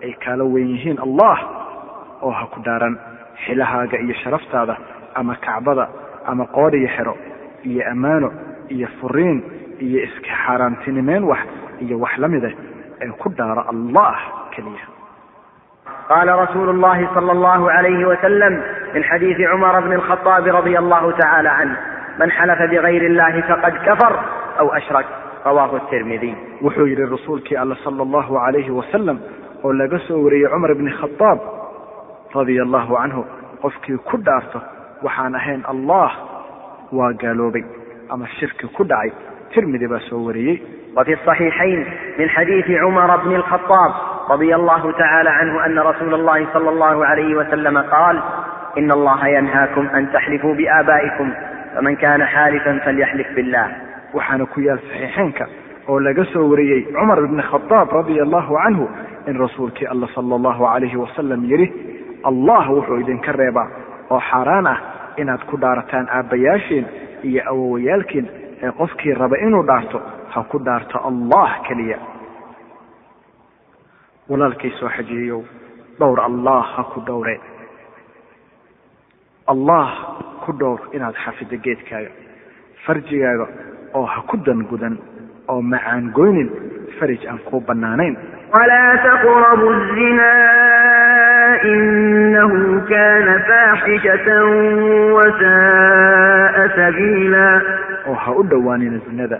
[0.03, 1.37] ay kaala weyn yihiin allah
[2.21, 2.99] oo ha ku dhaaran
[3.45, 4.75] xilahaaga iyo sharaftaada
[5.15, 5.87] ama kacbada
[6.27, 7.15] ama qoodhiyo xero
[7.63, 8.31] iyo ammaano
[8.69, 9.39] iyo furiin
[9.79, 11.39] iyo iska xaaraantinimeyn wax
[11.79, 12.51] iyo wax la mida
[13.01, 14.15] ee ku dhaaro allah
[14.51, 14.98] keliya
[16.09, 18.63] قال رسول الله صلى الله عليه وسلم
[18.95, 21.77] من حديث عمر بن الخطاب رضي الله تعالى عنه
[22.19, 24.19] من حلف بغير الله فقد كفر
[24.59, 25.05] أو أشرك
[25.45, 26.35] رواه الترمذي.
[26.61, 29.17] wuxuu yihi rasuulkii all sal اllahu عalayhi wasalam
[29.63, 31.39] oo laga soo wariyey cumar بن khaaab
[32.35, 33.23] radia allahu canhu
[33.63, 34.59] qofkii ku dhaarto
[35.03, 36.11] waxaan ahayn allah
[36.91, 37.63] waa gaaloobay
[38.09, 39.11] ama shirki ku dhacay
[39.53, 40.59] tirmidi baa soo wariyey
[40.97, 41.79] wfi صaxiixayn
[42.17, 42.75] min xadiiثi
[44.30, 48.16] رضي الله تعالى عنه أن رسول الله صلى الله عليه وسلم قال
[48.78, 51.32] إن الله ينهاكم أن تحلفوا بآبائكم
[51.74, 53.68] فمن كان حالفا فليحلف بالله
[54.14, 55.44] waxaana ku yaal saxiixeynka
[55.90, 58.84] oo laga soo wariyey cumar bni khadaab radia allahu canhu
[59.28, 61.66] in rasuulkii alla sala allahu calayhi wasalam yidhi
[62.30, 63.68] allah wuxuu idinka reebaa
[64.14, 64.78] oo xaaraan ah
[65.22, 66.84] inaad ku dhaarataan aabbayaashiin
[67.28, 68.26] iyo awowayaalkiin
[68.64, 69.98] ee qofkii raba inuu dhaarto
[70.34, 71.98] ha ku dhaarto allah keliya
[74.29, 75.41] walaalkay soo xajiyeyow
[75.99, 77.35] dhowr allah ha ku dhowre.
[79.53, 79.87] Allah
[80.45, 82.11] ku dhowr inaad xafido geedkaaga
[82.85, 83.45] farjigaaga
[83.97, 84.95] oo ha ku dangudan
[85.49, 86.49] oo macaan goynin
[86.99, 88.15] farij aan kuu bannaanayn.
[88.53, 89.67] Walaa taqrabu
[89.97, 92.59] zinaa inahu
[92.91, 94.45] kaana faaxishatan
[95.17, 97.45] wasaaa sabiila
[98.09, 99.39] oo ha u dhowaanina zinada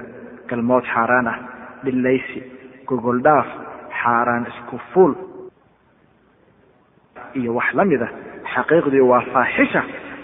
[0.49, 1.37] galmood xaaraan ah
[1.85, 2.39] dhillaysi
[2.89, 3.47] gogol dhaaf
[4.03, 5.13] xaaraan isku fuul.
[7.35, 8.07] Iyo wax la mid a
[8.55, 9.81] xaqiiqdii waa faaxisha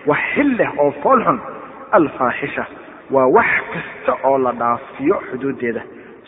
[0.09, 1.39] wax xil leh oo fool xun.
[1.91, 2.63] Alfaaxisha
[3.11, 5.81] waa wax kasta oo la dhaafiyo xuduuddeeda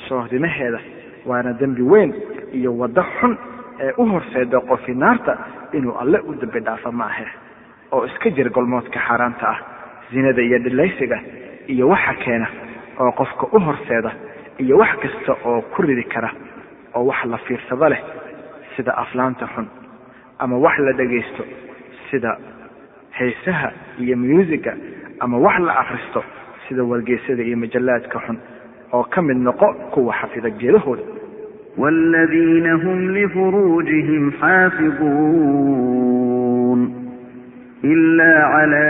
[0.08, 0.80] sohdimaheeda
[1.26, 2.12] waana dembi weyn
[2.54, 3.34] iyo waddo xun
[3.80, 5.34] ee u horseeda qofi naarta
[5.74, 7.26] inuu alle u dembi dhaafo ma ahe
[7.91, 9.60] oo iska jir golmoodka xaaraanta ah
[10.14, 11.18] zinada iyo dhilaysiga
[11.68, 12.48] iyo waxa keena
[13.00, 14.12] oo qofka u horseeda
[14.60, 16.30] iyo wax kasta oo ku ridi kara
[16.98, 18.02] oo wax la fiirsado leh
[18.76, 19.68] sida aflaanta xun
[20.39, 21.43] ama wax la dhagaysto
[22.10, 22.32] sida
[23.20, 23.70] heesaha
[24.04, 24.74] iyo muusika
[25.20, 26.24] ama wax la akhristo
[26.68, 28.38] sida wargeysyada iyo majallaadka xun
[28.93, 31.04] oo ka mid noqo kuwa xafida geedahooda
[31.78, 36.07] wladiina hm lfuruujihim xaafiduun.
[37.86, 38.88] إلا على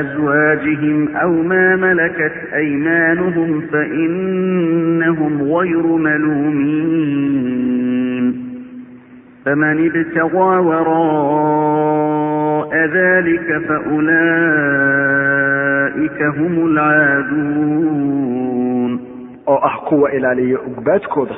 [0.00, 5.86] أزواجهم أو ما ملكت أيمانهم فإنهم غير
[7.08, 7.68] ملومين
[9.44, 11.88] فمن ابتغى وراء
[12.94, 13.62] ذلك
[14.88, 18.18] فأولئك هم العادون
[19.48, 21.34] oo ah kuwa ilaaliya ugbaadkooda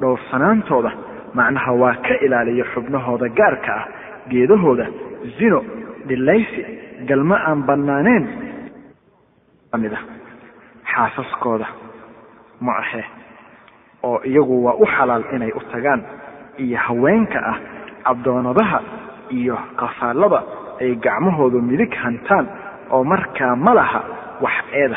[0.00, 0.92] dhowrsanaantooda
[1.34, 3.86] macnaha waa ka ilaaliya xubnahooda gaarka ah
[4.30, 4.86] geedahooda
[5.38, 5.60] zino
[6.08, 6.62] dhilaysi
[7.08, 8.24] galmo aan bannaaneen
[9.70, 10.04] ka mid ah
[10.92, 11.66] xaasaskooda
[12.60, 13.02] ma ahe
[14.02, 16.02] oo iyagu waa u xalaal inay u tagaan
[16.58, 17.58] iyo haweenka ah
[18.10, 18.78] abdoonadaha
[19.30, 20.40] iyo qafaalada
[20.80, 22.46] ay gacmahoodu midig hantaan
[22.90, 24.00] oo markaa ma laha
[24.44, 24.96] wax eeda.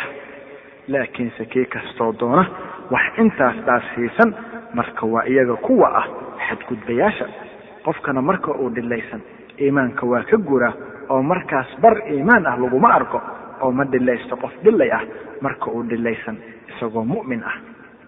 [0.88, 2.46] Laakiinse kii kastoo doona
[2.92, 4.30] wax intaas dhaasiisan
[4.74, 6.08] marka waa iyaga kuwa ah
[6.48, 7.26] xadgudbayaasha
[7.86, 9.22] qofkana marka uu dhilaysan
[9.62, 10.74] iimaanka waa ka gura
[11.10, 13.22] oo markaas bar iimaan ah laguma arko
[13.62, 15.04] oo ma dhilaysto qof dhilay ah
[15.42, 16.38] marka uu dhilaysan
[16.70, 17.56] isagoo mu'min ah.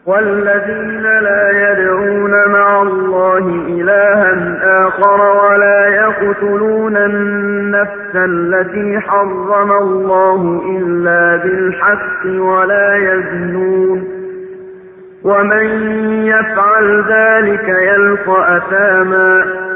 [0.05, 4.41] wladiina laa yadcuuna maca allahi ilaahan
[4.73, 13.99] aakhara walaa yaqtuluuna annafsa alatii xarama allahu ila bilxaqi walaa yaznuun
[15.23, 15.69] waman
[16.25, 19.66] yafcal dalika yalqa ataamaa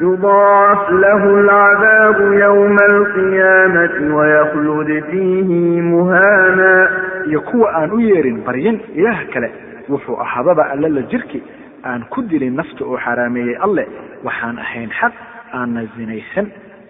[0.00, 6.88] يضاعف له العذاب يوم القيامة ويخلد فيه مهانا
[7.30, 9.48] iyo kuwa aan u yeerin baryin ilaah kale
[9.88, 11.42] wuxuu ahaadaba alle la jirki
[11.84, 13.84] aan ku dilin nafta uu xaraameeyey alle
[14.24, 15.12] waxaan ahayn xaq
[15.58, 16.46] aanna zinaysan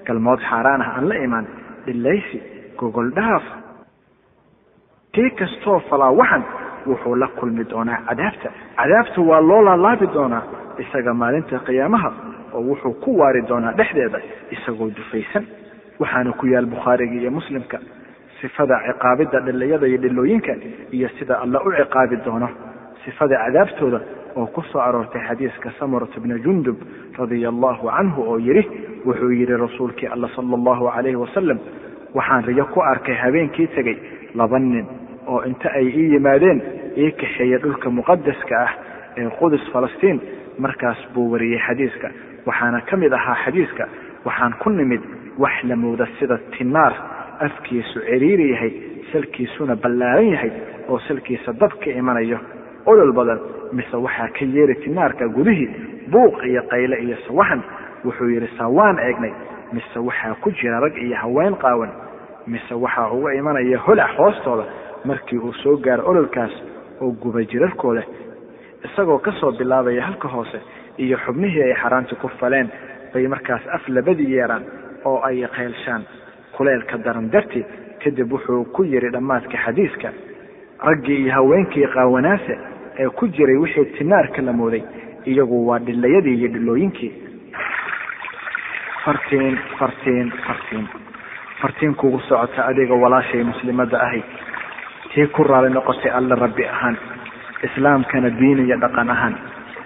[0.06, 1.46] galmood xaaraan ah aan la imaan
[1.86, 2.38] dhilaysi
[2.80, 3.42] gogol dhaaf
[5.14, 6.42] kii kastoo falaa waxan
[6.86, 8.48] wuxuu la kulmi doonaa cadaabta
[8.78, 10.42] cadaabta waa loo laalaabi doonaa
[10.82, 12.10] isaga maalinta qiyaamaha
[12.55, 14.19] oo wuxuu ku waari doonaa dhexdeeda
[14.55, 15.45] isagoo dufaysan.
[15.99, 17.79] Waxaana ku yaal bukhaariga iyo muslimka
[18.41, 20.53] sifada ciqaabidda dhiliyada iyo dhilooyinka
[20.91, 22.49] iyo sida alla u ciqaabi doono.
[23.05, 23.99] Sifada cadaabtooda
[24.35, 26.75] oo ku soo aroortay xadiiska samurat bna jundub
[27.17, 28.63] radia allahu canhu oo yidhi
[29.05, 31.59] wuxuu yidhi rasuulkii alla sala allahu calayhi wasalam
[32.13, 33.95] waxaan riyo ku arkay habeenkii tegey
[34.35, 34.85] laba nin
[35.27, 36.59] oo inta ay ii yimaadeen
[36.97, 38.71] ii kaxeeya dhulka muqadaska ah
[39.17, 40.19] ee qudus falastiin
[40.59, 42.09] markaas buu wariyey xadiiska
[42.45, 43.87] waxaana ka mid ahaa xadiiska
[44.25, 45.01] waxaan ku nimid
[45.37, 46.93] wax la mooda sida tinaar
[47.39, 48.71] afkiisu ciriiri yahay
[49.11, 50.51] salkiisuna ballaaran yahay
[50.89, 52.39] oo salkiisa dab ka imanayo.
[52.85, 53.39] Olol badan
[53.73, 55.69] mise waxaa ka yeeri tinaarka gudihii
[56.11, 57.61] buuq iyo qayle iyo sawaxan.
[58.05, 59.33] Wuxuu yidhi sawaan eegnay
[59.73, 61.89] mise waxaa ku jira rag iyo haween qaawan
[62.47, 64.63] mise waxaa uga imanaya holac hoostooda
[65.05, 66.51] markii uu soo gaaro ololkaas
[67.01, 68.03] oo guba jirarkooda
[68.87, 70.59] isagoo ka soo bilaabaya halka hoose
[70.97, 72.69] iyo xubnihii ay xaaraanti ku faleen
[73.13, 74.63] bay markaas af labadii yeeraan
[75.05, 76.03] oo ay qaylshaan
[76.57, 77.65] kuleelka daran dartii
[78.03, 80.09] kadib wuxuu ku yidhi dhammaadka xadiiska
[80.87, 82.57] raggii iyo haweenkii qaawanaase
[82.99, 84.83] ee ku jiray wixii tinaarka la mooday
[85.25, 87.11] iyagu waa dhilayadii iyo dhilooyinkii
[89.05, 90.87] fartiin fartiin fartiin.
[91.61, 94.21] Fartiin kugu socota adiga walaashay muslimadda ahay.
[95.13, 96.97] Tii ku raali noqotay alla rabbi ahaan
[97.67, 99.35] islaamkana diin iyo dhaqan ahaan.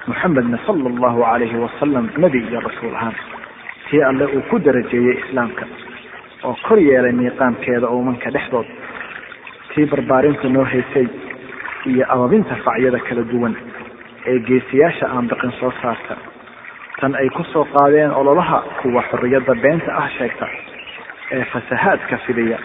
[0.07, 3.15] Muxamedna sala allahu calayhi wasalam nebi iyo rasuul ahaan.
[3.89, 5.65] Tii alle uu ku darajeeyey islaamka
[6.43, 8.65] oo kor yeelay miiqaamkeeda uumanka dhexdood.
[9.73, 11.07] Tii barbaarinta noo haysay
[11.85, 13.55] iyo ababinta facyada kala duwan
[14.25, 16.15] ee geesiyaasha aan biqin soo saarta.
[16.99, 20.47] Tan ay ku soo qaadeen ololaha kuwa xorriyadda beenta ah sheegta
[21.31, 22.57] ee fasahaadka fidiya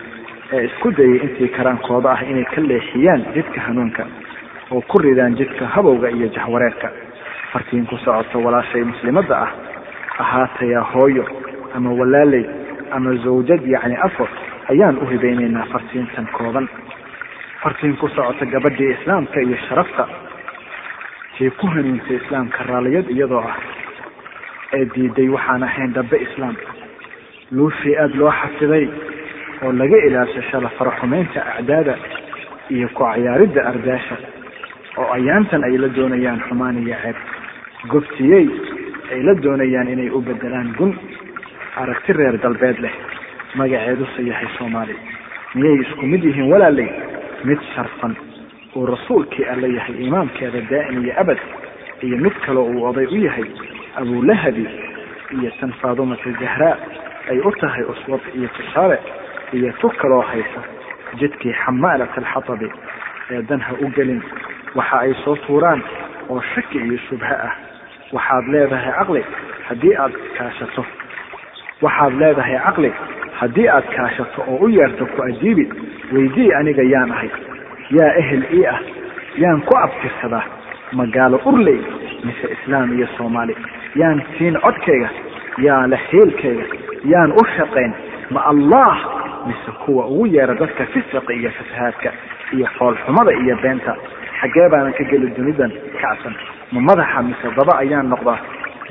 [0.53, 4.05] ee isku dayay intii karaankooda ah inay ka leexiyaan jidka hanuunka
[4.75, 6.89] oo ku ridaan jidka habowga iyo jahwareerka
[7.53, 9.51] fartiin ku socota walaashay muslimadda ah
[10.25, 11.25] ahaataya hooyo
[11.77, 12.45] ama walaaley
[12.97, 14.29] ama zawjad yacni afar
[14.73, 16.67] ayaan u hibaynaynaa fartiintan kooban.
[17.63, 20.05] Fartiin ku socota gabadhii islaamka iyo sharafta
[21.39, 23.57] tii ku hanuuntay islaamka raalliyad iyadoo ah
[24.79, 26.57] ee diiday waxaan ahayn dambe islaam.
[27.53, 28.87] Luushii aada loo xafiday
[29.65, 31.95] oo laga ilaashashada faraxumaynta acdaada
[32.71, 34.17] iyo ku cayaaridda ardaasha
[34.97, 37.17] oo ayaantan ay la doonayaan xumaan iyo ceeb.
[37.93, 38.47] Goftiyey
[39.13, 40.93] ay la doonayaan inay u bedelaan gun.
[41.77, 42.95] Aragti reer galbeed leh.
[43.55, 44.95] Magaceeduse yahay soomaali.
[45.55, 46.91] Miyay isku mid yihiin walaaley
[47.45, 48.15] mid sharfan.
[48.77, 51.39] Uu rasuulkii alla yahay imaamkeeda daa'im iyo abad.
[52.03, 53.45] Iyo mid kaloo uu oday u yahay
[53.97, 54.67] abulahabi
[55.39, 56.77] iyo tan faadumata zahraa
[57.31, 58.99] ay u tahay uswad iyo tusaale
[59.53, 60.61] iyo tu kaloo haysa
[61.21, 62.69] jidkii xamaalat alxatabi
[63.31, 64.23] ee danha u gelin
[64.75, 65.83] waxa ay soo tuuraan
[66.29, 67.53] oo shaki iyo shubho ah.
[68.13, 69.23] Waxaad leedahay caqli
[69.69, 70.85] haddii aad kaashato.
[71.83, 72.91] Waxaad leedahay caqli
[73.41, 75.65] haddii aad kaashato oo u yeerto ku ajiibi.
[76.13, 77.31] Weydii aniga yaan ahay.
[77.91, 78.79] Yaa ehel ii ah.
[79.43, 80.45] Yaan ku abtirsadaa.
[80.93, 81.81] Magaalo urley
[82.25, 83.57] mise islaam iyo soomaali.
[83.95, 85.09] Yaan siin codkayga.
[85.59, 86.65] Yaa la xiilkayga
[87.05, 87.93] yaan u shaqayn.
[88.31, 88.95] Ma allah
[89.47, 92.11] mise kuwa ugu yeera dadka fisiqa iyo fasahaadka
[92.53, 93.97] iyo foolxumada iyo beenta
[94.45, 96.35] xaggee baanan ka geli dunidan kacsan.
[96.73, 98.39] Ma madaxa mise daba ayaan noqdaa?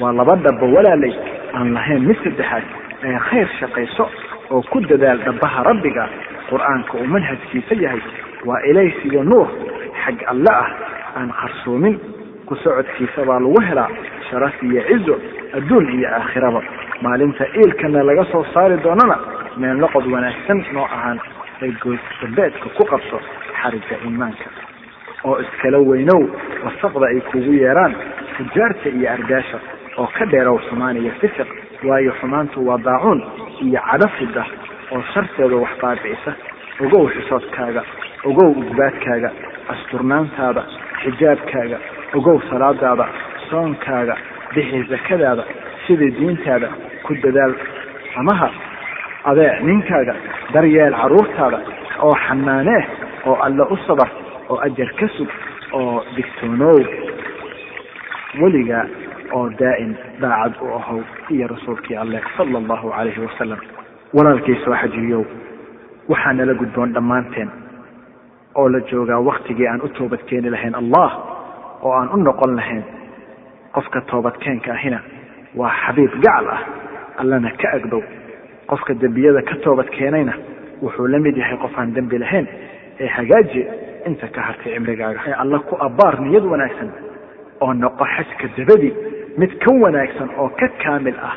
[0.02, 1.14] Waa laba dhaba walaalay
[1.54, 2.64] aan lahayn mid saddexaad
[3.06, 4.06] ee khayr shaqayso
[4.50, 6.10] oo ku dadaal dhabaha rabbiga.
[6.50, 8.02] Qur'aanka uu manhajkiisa yahay
[8.46, 9.48] waa ilays iyo nuur
[10.04, 10.70] xag alle ah
[11.18, 12.00] aan qarsoomin.
[12.48, 13.90] Ku socodkiisa baa lagu helaa
[14.30, 15.16] sharaf iyo cizo
[15.58, 16.62] adduun iyo aakhiraba.
[17.02, 19.18] Maalinta iilkana laga soo saari doonana
[19.58, 21.20] meel noqod wanaagsan noo ahaan
[21.62, 23.18] ee goosdabeedka ku qabso
[23.62, 24.50] xarigga iimaanka
[25.24, 26.22] oo iskala weynow
[26.66, 27.94] wasaqda ay kugu yeeraan
[28.38, 29.58] fujaarta iyo ardaasha
[29.98, 31.48] oo ka dheerow xumaan iyo fisiq
[31.90, 33.22] waayo xumaantu waa daacuun
[33.68, 34.44] iyo cadho fida
[34.92, 36.32] oo sharteeda wax baabi'isa
[36.86, 37.84] ogow xisoodkaaga
[38.30, 39.30] ogow ugbaadkaaga
[39.74, 40.64] asturnaantaada
[41.04, 41.78] xijaabkaaga
[42.18, 43.06] ogow salaadaada
[43.50, 44.16] soonkaaga
[44.56, 45.44] bixi zakadaada
[45.88, 46.68] sidii diintaada
[47.06, 47.54] ku dadaal
[48.16, 48.50] samaha
[49.32, 50.16] adeec ninkaaga
[50.54, 51.60] daryeel carruurtaada
[52.08, 52.82] oo xanaanee
[53.26, 54.10] oo alle u sabar
[54.50, 55.30] oo ajar ka sug
[55.74, 56.80] oo digtoonoow
[58.42, 58.86] weligaa
[59.34, 59.92] oo daa'im
[60.22, 61.00] daacad u ahow
[61.30, 63.60] iyo rasuulkii alleh sala allahu calayhi wasalam
[64.14, 65.24] walaalkiisa oo xajiyow
[66.10, 67.50] waxaa nala gudboon dhammaanteen.
[68.56, 71.10] Oo la joogaa waktigii aan u toobadkeeni lahayn allah
[71.82, 72.84] oo aan u noqon lahayn.
[73.74, 75.00] Qofka toobadkeenka ahina
[75.56, 76.62] waa xabiib gacal ah
[77.18, 78.02] allana ka agdow
[78.68, 80.34] qofka dembiyada ka toobad keenayna
[80.82, 82.48] wuxuu la mid yahay qof aan dembi lahayn
[83.00, 83.62] ee hagaaji
[84.09, 86.89] inta ka hartay cimrigaaga ee alla ku abbaar niyad wanaagsan
[87.61, 88.93] oo noqo xajka dabadii
[89.41, 91.35] mid ka wanaagsan oo ka kaamil ah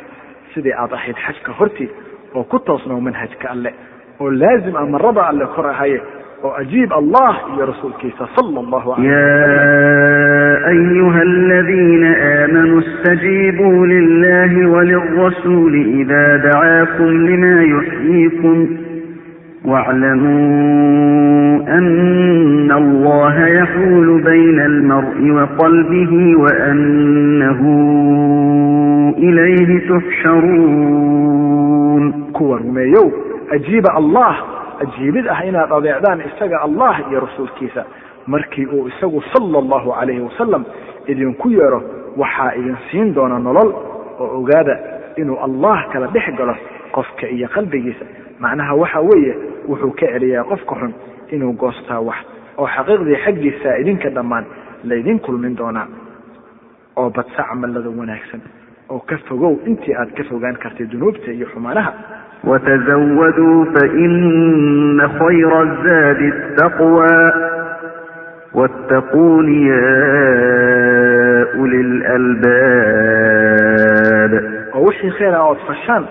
[0.54, 1.90] sidii aad ahayd xajka hortii
[2.36, 3.72] oo ku toosnow manhajka alle
[4.20, 6.00] oo laazim ah marada alle kor ahaye
[6.44, 12.04] oo ajiib allah iyo rasuulkiisa sala allahu alay يا أيها الذين
[12.44, 18.58] آمنوا استجيبوا لله وللرسول إذا دعاكم لما يحييكم
[19.66, 27.62] واعلموا أن الله يحول بين المرء وقلبه وأنه
[29.18, 29.80] إليه
[30.92, 33.12] تحشرون kuwa rumeeyow
[33.52, 34.36] ajiiba allah
[34.82, 37.86] ajiibid ah inaad adeecdaan isaga allah iyo rasuulkiisa
[38.28, 40.64] markii uu isagu sala allahu calayhi wasalam
[41.08, 41.82] idinku yeedho
[42.18, 43.74] waxaa idin siin doona nolol
[44.20, 44.80] oo ogaada
[45.16, 46.56] inuu allah kala dhex galo
[46.92, 48.06] qofka iyo qalbigiisa
[48.41, 49.35] macnaha waxa weeye
[49.69, 50.93] wuxuu ka celiyaa qofka xun
[51.35, 52.17] inuu goostaa wax
[52.59, 54.45] oo xaqiiqdii xaggiisa idinka dhammaan
[54.85, 55.87] laydin kulmin doonaa
[56.97, 58.41] oo badsa camallada wanaagsan
[58.89, 61.93] oo ka fogow intii aad ka fogaan kartay dunuubta iyo xumaanaha.
[62.51, 67.11] wtazawaduu faina khayra zaadi taqwa
[68.59, 69.85] wاtaquun ya
[71.63, 71.81] uli
[72.97, 74.33] lalbaab
[74.77, 76.05] oo wixii khayra ood fashaan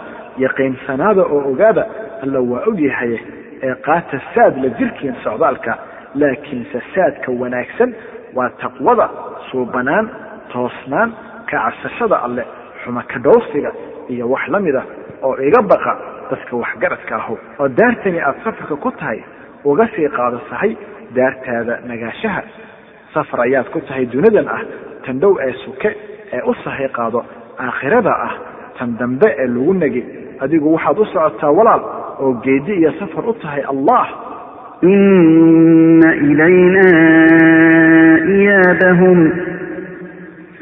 [0.44, 1.84] yaqiinsanaada oo ogaada
[2.24, 3.20] alla waa ogyahaye
[3.64, 5.74] ee qaata saad la jirkiin socdaalka
[6.22, 7.94] laakiinse saadka wanaagsan
[8.38, 9.10] waa taqwada
[9.52, 10.10] suubanaan
[10.54, 11.10] toosnaan
[11.50, 12.44] ka cabsashada alle
[12.84, 13.72] xuma ka dhowrsiga
[14.10, 14.86] iyo wax la mid ah
[15.24, 15.94] oo iga baqa
[16.32, 17.38] dadka waxgaradka ahu.
[17.60, 19.20] Oo daartani aada safarka ku tahay
[19.64, 20.72] uga sii qaado sahay
[21.16, 22.42] daartaada nagaashaha
[23.14, 24.62] safar ayaad ku tahay dunidan ah
[25.06, 25.90] tan dhow ee suke
[26.34, 27.24] ee u sahay qaado
[27.60, 28.34] aakhirada ah
[28.78, 30.04] tan dambe ee lagu negi
[30.40, 31.82] adigu waxaad u socotaa walaal
[32.24, 34.06] oo geedi iyo safar u tahay allah
[34.94, 36.86] ina ilayna
[38.36, 39.20] iyaabahum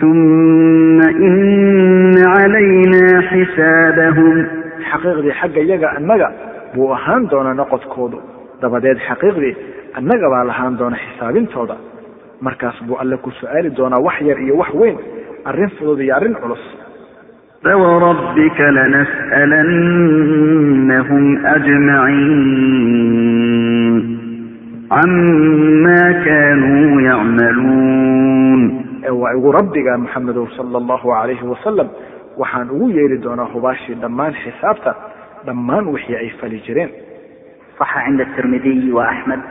[0.10, 4.36] uma ina calayna xisaabahum
[4.90, 6.28] xaqiiqdii xagga yaga annaga
[6.76, 8.18] buu ahaan doonaa noqodkoodu.
[8.62, 9.54] Dabadeed xaqiiqdii
[10.00, 11.76] annaga baa lahaan doona xisaabintooda
[12.46, 14.98] markaas buu alle ku su'aali doonaa wax yar iyo wax weyn
[15.50, 16.64] arrin fudud iyo arrin culus.
[17.64, 18.62] فوربك
[19.82, 23.04] لنسألنهم أجمعين
[24.92, 28.04] عما كانوا يعملون
[29.14, 31.88] وgu rabbiga mxamedow sala allahu alayhi wasalam
[32.40, 34.92] waxaan ugu yeeri doonaa hubaashii dhammaan xisaabta
[35.46, 36.90] dhammaan wixii ay fali jireen.
[37.80, 39.42] صaxa cinda tirmidiy وaxmed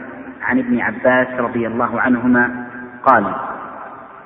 [0.44, 2.44] can ibni cabaas radi allahu canhuma
[3.06, 3.24] qaal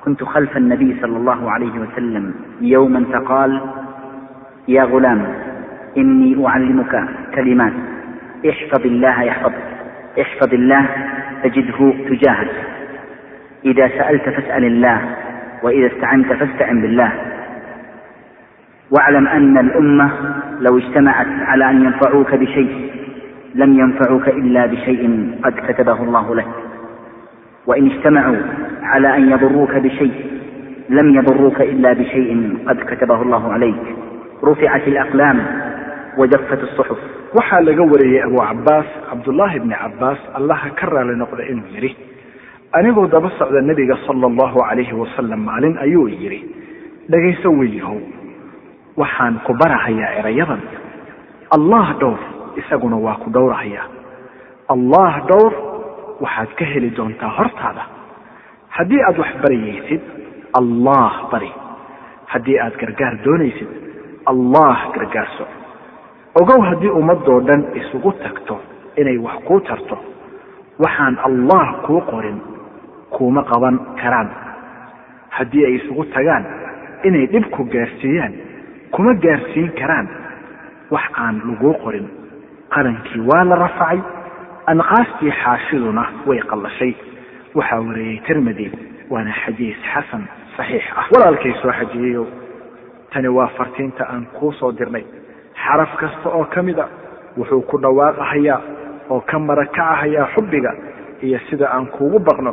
[0.07, 3.61] كنت خلف النبي صلى الله عليه وسلم يوما فقال
[4.67, 5.25] يا غلام
[5.97, 7.03] إني أعلمك
[7.35, 7.73] كلمات
[8.49, 9.63] احفظ الله يحفظك
[10.21, 10.85] احفظ الله
[11.43, 12.51] تجده تجاهك
[13.65, 15.15] إذا سألت فاسأل الله
[15.63, 17.11] وإذا استعنت فاستعن بالله
[18.91, 20.11] واعلم أن الأمة
[20.59, 22.91] لو اجتمعت على أن ينفعوك بشيء
[23.55, 26.66] لم ينفعوك إلا بشيء قد كتبه الله لك
[27.67, 28.37] وإن اجتمعوا
[28.83, 30.15] على أن يضروك بشيء
[30.89, 33.83] لم يضروك إلا بشيء قد كتبه الله عليك.
[34.43, 35.37] رفعت الأقلام
[36.17, 36.97] وجفت الصحف.
[37.35, 41.91] waxaa laga wariyey abu cabaas cabdullaahi bni cabaas allaha ka raali noqda inuu yidhi
[42.71, 46.39] anigoo daba socda nebiga sala allahu calayhi wasalam maalin ayuu yidhi
[47.11, 47.99] dhagayso weyahow
[48.95, 50.61] waxaan ku barahayaa erayadan
[51.51, 52.19] allah dhowr
[52.61, 53.85] isaguna waa ku dhowrahayaa
[54.73, 55.51] allah dhowr
[56.21, 57.83] waxaad ka heli doontaa hortaada.
[58.69, 60.01] Haddii aad wax baryaysid
[60.59, 61.51] allah bari.
[62.31, 63.69] Haddii aad gargaar doonaysid
[64.31, 65.45] allah gargaarso.
[66.41, 68.59] Ogow haddii ummadoo dhan isugu tagto
[68.97, 69.97] inay wax kuu tarto
[70.83, 72.39] waxaan allah kuu qorin
[73.09, 74.29] kuuma qaban karaan.
[75.29, 76.45] Haddii ay isugu tagaan
[77.03, 78.33] inay dhibku gaarsiiyaan
[78.91, 80.07] kuma gaarsiin karaan.
[80.91, 82.07] Wax aan laguu qorin.
[82.73, 83.99] Qalankii waa la rafacay
[84.71, 86.93] anqaastii xaashiduna way qallashay.
[87.57, 88.67] Waxaa wareeyey tirmidi
[89.09, 90.23] waana xadiis xasan
[90.57, 91.05] saxiix ah.
[91.13, 92.25] Walaalkay soo xajiyeyow
[93.13, 95.03] tani waa fartiinta aan kuu soo dirnay.
[95.63, 96.87] Xaraf kasta oo ka mid a
[97.37, 98.59] wuxuu ku dhawaaqahayaa
[99.09, 100.71] oo ka marakacahayaa xubbiga
[101.23, 102.51] iyo sida aan kuugu baqno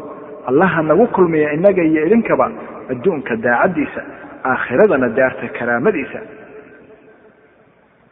[0.49, 2.47] allaha nagu kulmiya innaga iyo idinkaba
[2.91, 4.01] adduunka daacaddiisa
[4.45, 6.19] aakhiradana daarta karaamadiisa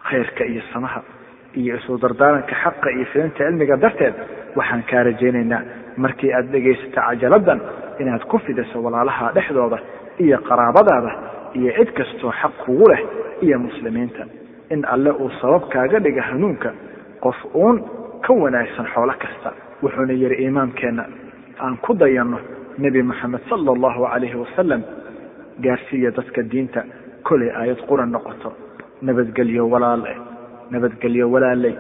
[0.09, 1.01] khayrka iyo samaha
[1.61, 4.15] iyo isu dardaaranka xaqa iyo fidinta cilmiga darteed
[4.57, 5.63] waxaan kaa rajaynaynaa.
[5.97, 7.61] Markii aad dhegaysato cajaladdan
[8.01, 9.79] inaad ku fidiso walaalaha dhexdooda
[10.25, 11.11] iyo qaraabadaada
[11.59, 13.01] iyo cid kastoo xaq kugu leh
[13.43, 14.25] iyo muslimiinta.
[14.71, 16.71] In alle uu sabab kaaga dhiga hanuunka
[17.25, 17.77] qof uun
[18.25, 19.51] ka wanaagsan xoolo kasta
[19.83, 21.05] wuxuuna yidhi imaamkeenna
[21.61, 22.39] aan ku dayanno
[22.79, 24.83] nebi moxamed sala allahu calayhi wasalam
[25.65, 26.81] gaarsiiya dadka diinta
[27.29, 28.51] kolay aayad quran noqoto
[29.03, 30.13] nabadgelyo walaale
[30.72, 31.76] nabadgelyo walaaley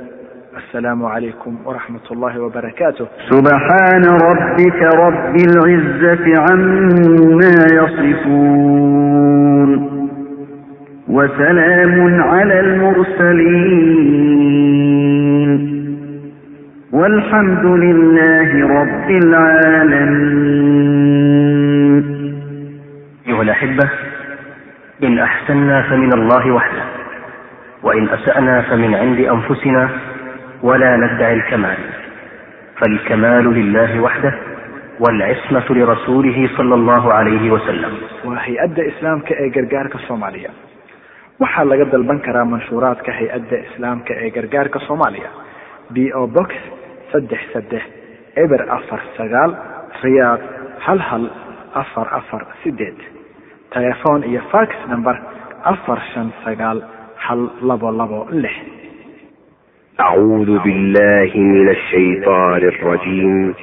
[0.57, 9.69] السلام عليكم ورحمة الله وبركاته سبحان ربك رب العزة عما يصفون
[11.07, 12.59] وسلام على
[14.57, 15.87] المرسلين
[16.91, 18.49] والحمد لله
[18.81, 19.09] رب
[21.17, 22.03] العالمين
[23.27, 23.89] أيها الأحبة
[25.03, 26.90] إن أحسنا فمن الله وحده
[27.83, 29.83] وإن أسأنا فمن عند أنفسنا
[30.63, 31.77] ولا ندعي الكمال
[32.79, 34.33] فالكمال لله وحده
[34.99, 37.93] والعصمة لرسوله صلى الله عليه وسلم
[38.27, 40.49] waa hay-adda islaamka ee gargaarka soomaaliya
[41.41, 45.29] waxaa laga dalban karaa manshuuraadka hay-adda islaamka ee gargaarka soomaaliya
[45.93, 46.49] b o box
[47.11, 47.83] saddex saddex
[48.43, 49.51] eber afar sagaal
[50.03, 50.41] riyaad
[50.85, 51.23] hal hal
[51.81, 52.97] afar afar sideed
[53.75, 55.15] telefoon iyo fax number
[55.73, 56.79] afar shan sagaal
[57.21, 58.53] hal labo labo lix
[59.99, 63.53] أعوذ بالله من الشيطان الرجيم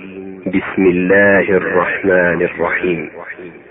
[0.47, 3.11] بسم الله الرحمن الرحيم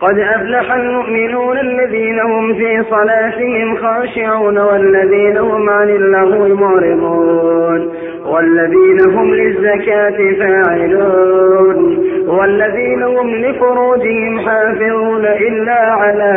[0.01, 7.93] قد أفلح المؤمنون الذين هم في صلاتهم خاشعون والذين هم عن اللغو معرضون
[8.27, 16.33] والذين هم للزكاة فاعلون والذين هم لفروجهم حافظون إلا على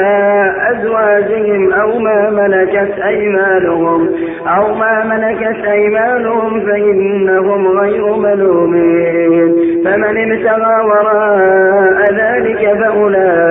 [0.72, 4.10] أزواجهم أو ما ملكت أيمانهم
[4.48, 9.56] أو ما ملكت أيمانهم فإنهم غير ملومين
[9.86, 13.51] فمن ابتغى وراء ذلك فأولئك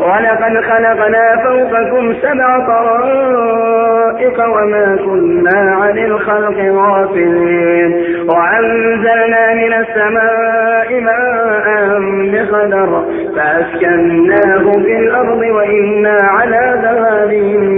[0.00, 7.90] ولقد خلقنا فوقكم سبع طرائق وما كنا عن الخلق غافلين
[8.28, 12.00] وأنزلنا من السماء ماء
[12.32, 13.04] بقدر
[13.36, 17.30] فأسكناه في الأرض وإنا على ذهاب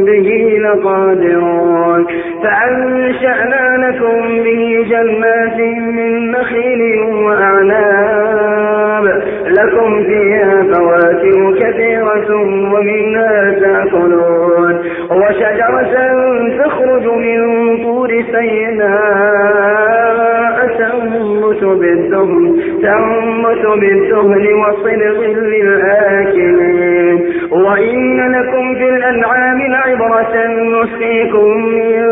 [0.06, 2.06] به لقادرون
[2.42, 7.91] فأنشأنا لكم به جنات من نخيل وأعناب
[9.62, 12.30] لكم فيها فواكه كثيرة
[12.74, 14.74] ومنها تأكلون
[15.10, 15.94] وشجرة
[16.59, 17.40] تخرج من
[17.82, 20.12] طور سيناء
[20.78, 22.43] تنبت بالدهن,
[22.82, 27.16] تنبت بالدهن وصدق للآكلين
[27.51, 32.11] وإن لكم في الأنعام لعبرة نسقيكم من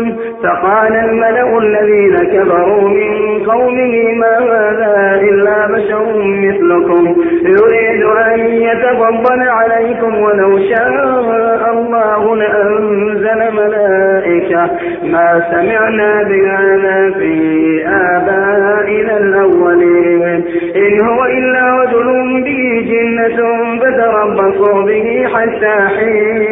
[0.00, 9.48] يعلمون فقال الملأ الذين كفروا من قومه ما هذا إلا بشر مثلكم يريد أن يتفضل
[9.48, 14.70] عليكم ولو شاء الله لأنزل ملائكة
[15.02, 20.44] ما سمعنا بهذا في آبائنا الأولين
[20.76, 23.36] إن هو إلا رجل به جنة
[23.80, 26.42] فتربصوا به حتى حين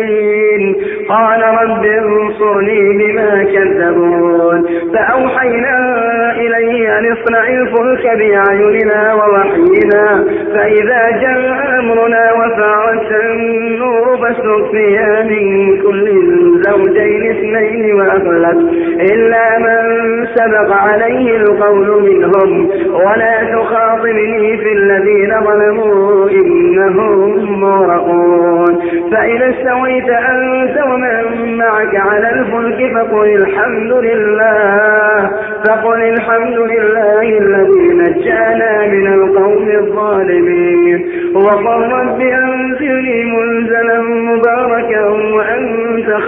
[1.08, 4.64] قال رب انصرني بما كذبون
[4.94, 5.76] فأوحينا
[6.36, 10.24] إليه أن اصنع الفلك بأعيننا ووحينا
[10.54, 16.08] فإذا جاء أمرنا وفارت النور فاسلك فيها من كل
[16.66, 18.58] الزوجين اثنين وأغلق
[19.12, 28.80] إلا من سبق عليه القول منهم ولا تخاطبني في الذين ظلموا إنهم مورقون
[29.12, 35.30] فإذا استويت أنت ومن معك على الفلك فقل الحمد لله
[35.68, 45.13] فقل الحمد لله الذي نجانا من القوم الظالمين وقل رب أنزلني منزلا مباركا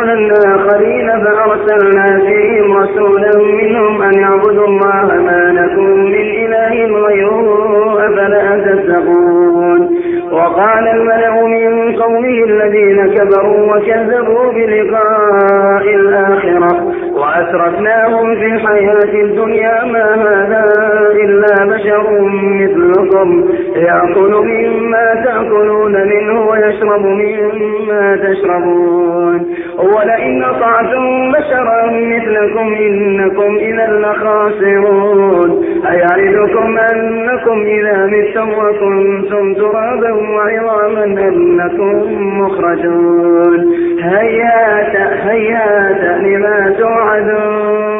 [0.00, 8.58] رسلا آخرين فأرسلنا فيهم رسولا منهم أن يعبدوا الله ما لكم من إله غيره أفلا
[8.64, 10.00] تتقون
[10.32, 20.64] وقال الملأ من قومه الذين كبروا وكذبوا بلقاء الآخرة وأسرفناهم في الحياة الدنيا ما هذا
[21.12, 22.20] إلا بشر
[22.60, 23.44] مثل ربكم
[23.76, 36.78] يأكل مما تأكلون منه ويشرب مما تشربون ولئن أطعتم بشرا مثلكم إنكم إذا لخاسرون أيعدكم
[36.78, 42.02] أنكم إذا متم وكنتم ترابا وعظاما أنكم
[42.40, 47.99] مخرجون هيات هيات لما توعدون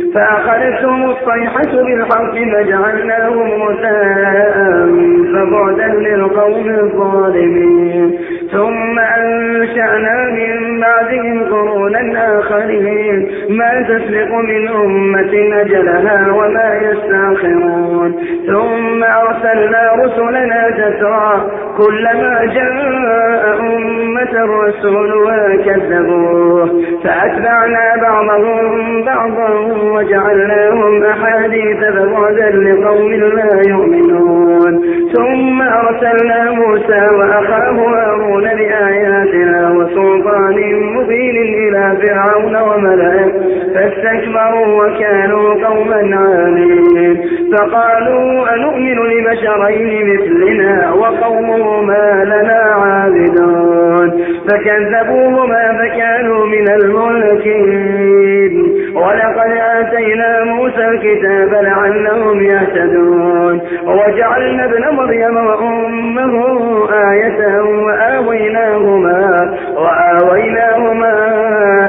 [0.13, 4.55] فأخذتهم الصيحة بالحق فجعلناهم غثاء
[5.33, 8.19] فبعدا للقوم الظالمين
[8.51, 18.15] ثم أنشأنا من بعدهم قرونا آخرين ما تسبق من أمة أجلها وما يستأخرون
[18.47, 29.49] ثم أرسلنا رسلنا تترى كلما جاء أمة رسولها كذبوه فأتبعنا بعضهم بعضا
[29.83, 34.81] وجعلناهم أحاديث فبعدا لقوم لا يؤمنون
[35.13, 40.55] ثم أرسلنا موسى وأخاه هارون يأتون بآياتنا وسلطان
[40.95, 43.31] مبين إلى فرعون وملئه
[43.73, 47.21] فاستكبروا وكانوا قوما عالين
[47.57, 54.09] فقالوا أنؤمن لبشرين مثلنا وقومهما لنا عابدون
[54.47, 58.40] فكذبوهما فكانوا من الملكين
[60.91, 66.33] الكتاب لعلهم يهتدون وجعلنا ابن مريم وأمه
[67.11, 71.13] آية وآويناهما, وآويناهما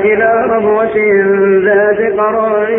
[0.05, 0.97] إلى ربوة
[1.65, 2.71] ذات قرار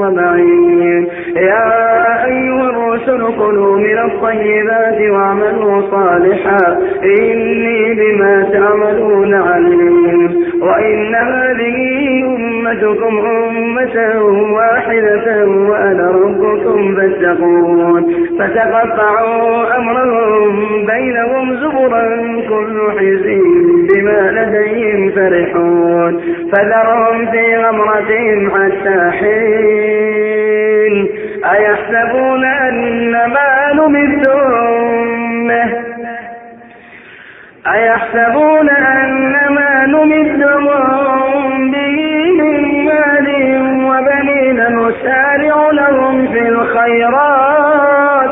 [0.00, 11.93] ومعين يا أيها الرسل كلوا من الطيبات واعملوا صالحا إني بما تعملون عليم وإن هذه
[12.74, 14.22] أمتكم أمة
[14.52, 22.06] واحدة وأنا ربكم فاتقون فتقطعوا أمرهم بينهم زبرا
[22.48, 23.42] كل حزب
[23.90, 26.20] بما لديهم فرحون
[26.52, 30.94] فذرهم في غمرتهم حتى حين
[31.44, 35.04] أيحسبون أن ما نمدهم
[37.72, 40.73] أيحسبون أن ما نمدهم
[45.34, 48.30] نسارع لهم في الخيرات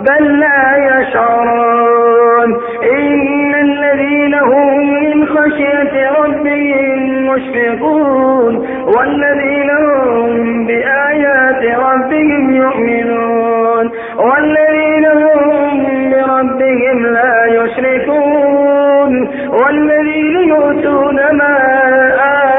[0.00, 2.60] بل لا يشعرون
[2.92, 8.66] إن الذين هم من خشية ربهم مشفقون
[8.96, 19.28] والذين هم بآيات ربهم يؤمنون والذين هم بربهم لا يشركون
[19.62, 21.58] والذين يؤتون ما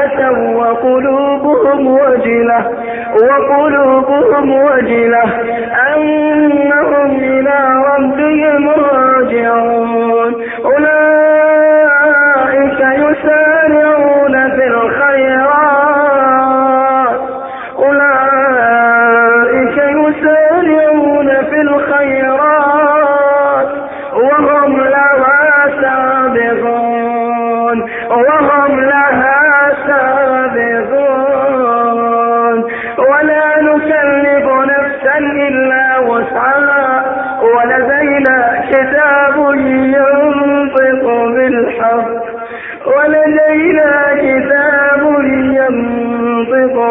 [0.04, 2.81] آتوا وقلوبهم وجله
[3.12, 5.24] وقلوبهم وجلة
[5.94, 7.58] أنهم إلى
[7.90, 10.41] ربهم راجعون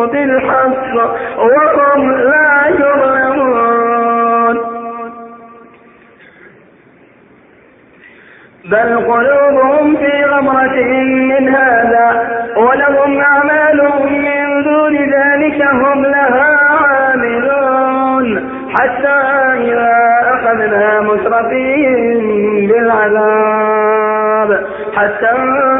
[0.07, 0.95] بالحق
[1.37, 4.01] وهم لا يظلمون
[8.65, 18.49] بل قلوبهم في غمرة من هذا ولهم أعمالهم من دون ذلك هم لها عاملون
[18.79, 19.17] حتى
[19.57, 19.93] إذا
[20.33, 23.30] أخذنا مسرفيهم بالعذاب
[24.95, 25.31] حتى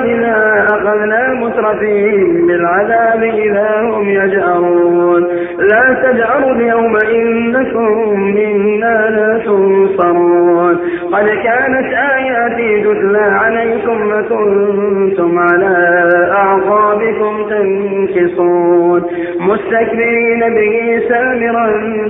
[0.06, 5.24] إذا أخذنا مسرفين بالعذاب إذا هم يجأرون
[5.58, 10.80] لا تجأروا اليوم إنكم منا لا تنصرون
[11.12, 19.04] قد كانت آياتي تتلى عليكم وكنتم على أعقابكم تنكصون
[19.40, 21.68] مستكبرين به سامرا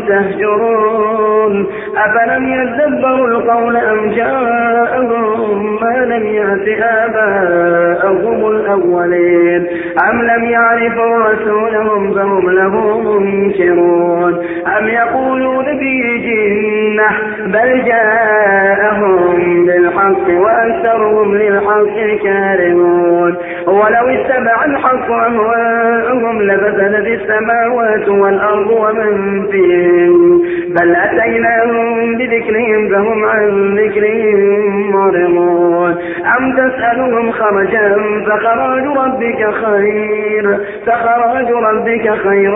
[0.07, 1.67] تهجرون
[1.97, 9.67] أفلم يدبروا القول أم جاءهم ما لم يأت آباءهم الأولين
[10.09, 14.33] أم لم يعرفوا رسولهم فهم له منكرون
[14.79, 17.09] أم يقولون به جنة
[17.47, 23.38] بل جاء أولياءهم بالحق وأكثرهم للحق كارمون
[23.72, 34.91] ولو استمع الحق أهواءهم لفسدت السماوات والأرض ومن فيهم بل أتيناهم بذكرهم فهم عن ذكرهم
[34.91, 35.91] معرضون
[36.38, 37.95] أم تسألهم خرجا
[38.27, 42.56] فخراج ربك خير فخراج ربك خير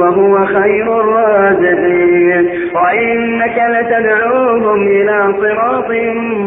[0.00, 5.90] وهو خير الرازقين وإنك لتدعوهم إلى صراط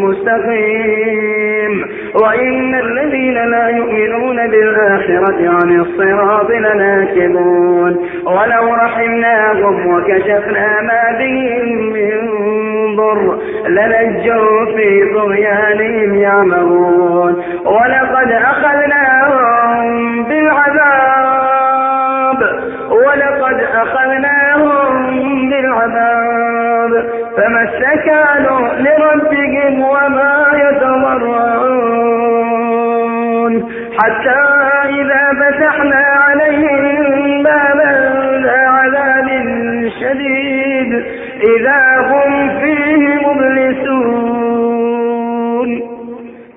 [0.04, 1.86] مستقيم
[2.24, 12.16] وإن الذين لا يؤمنون والكافرون بالآخرة عن الصراط لناكبون ولو رحمناهم وكشفنا ما بهم من
[12.96, 19.84] ضر لنجوا في طغيانهم يعمرون ولقد أخذناهم
[20.24, 21.60] بالعذاب
[22.92, 31.69] ولقد أخذناهم بالعذاب فما استكانوا لربهم وما يتضرعون
[34.00, 34.40] حتى
[34.90, 37.92] إذا فتحنا عليهم بابا
[38.52, 39.28] عذاب
[40.00, 40.92] شديد
[41.58, 44.60] إذا هم فيه مبلسون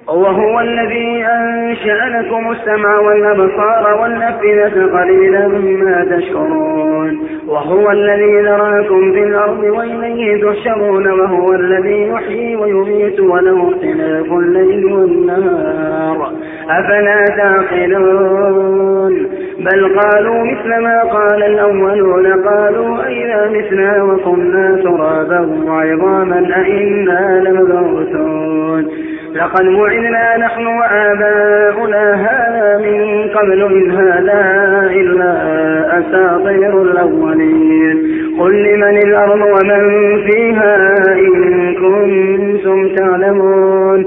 [0.09, 9.63] وهو الذي أنشأ لكم السمع والأبصار والأفئدة قليلا ما تشكرون وهو الذي ذراكم في الأرض
[9.63, 16.33] وإليه تحشرون وهو الذي يحيي ويميت وله اختلاف الليل والنهار
[16.71, 19.13] أفلا تعقلون
[19.59, 28.89] بل قالوا مثل ما قال الأولون قالوا أئذا مثنا وكنا ترابا وعظاما أئنا لمبعوثون
[29.35, 34.43] لقد وعدنا نحن وآباؤنا هذا من قبل إن هذا
[34.93, 35.33] إلا
[35.99, 44.07] أساطير الأولين قل لمن الأرض ومن فيها إن كنتم تعلمون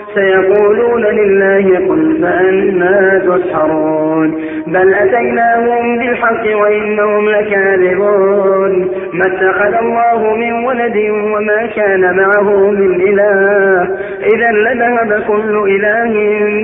[0.15, 10.97] سيقولون لله قل فأنا تسحرون بل أتيناهم بالحق وإنهم لكاذبون ما اتخذ الله من ولد
[11.11, 13.87] وما كان معه من إله
[14.35, 16.13] إذا لذهب كل إله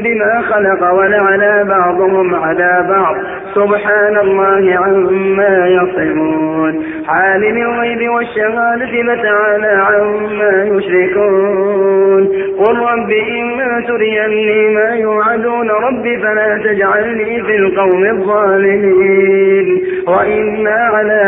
[0.04, 3.16] بما خلق ولعلى بعضهم على بعض
[3.56, 12.28] سبحان الله عما يصفون عالم الغيب والشهادة فتعالى عما يشركون
[12.60, 21.22] قل رب إما تريني ما يوعدون رب فلا تجعلني في القوم نقوم الظالمين وإنا على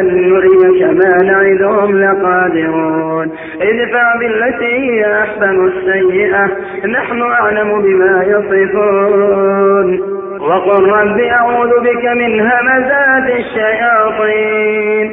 [0.00, 3.32] أن نريك ما نعدهم لقادرون
[3.62, 6.44] ادفع بالتي هي أحسن السيئة
[6.86, 10.00] نحن أعلم بما يصفون
[10.40, 15.12] وقل رب أعوذ بك من همزات الشياطين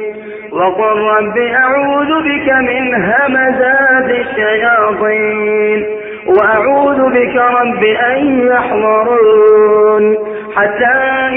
[0.52, 10.16] وقل رب أعوذ بك من همزات الشياطين وأعوذ بك رب أن يحضرون
[10.56, 10.94] حتى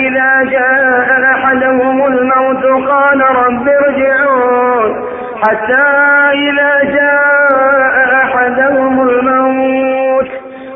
[0.08, 5.06] إذا جاء أحدهم الموت قال رب ارجعون
[5.48, 5.84] حتى
[6.34, 10.28] إذا جاء أحدهم الموت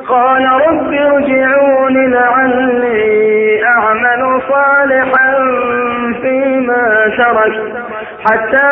[0.10, 5.34] قال رب ارجعون لعلي أعمل صالحا
[6.22, 7.73] فيما تركت
[8.26, 8.69] حتى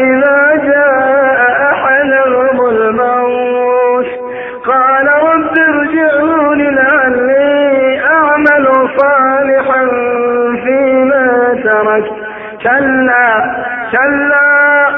[0.00, 0.53] إذا
[12.64, 13.54] كلا
[13.92, 14.88] كلا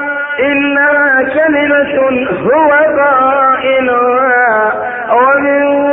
[0.40, 1.96] إنها كلمة
[2.42, 4.72] هو قائلها
[5.16, 5.85] ومن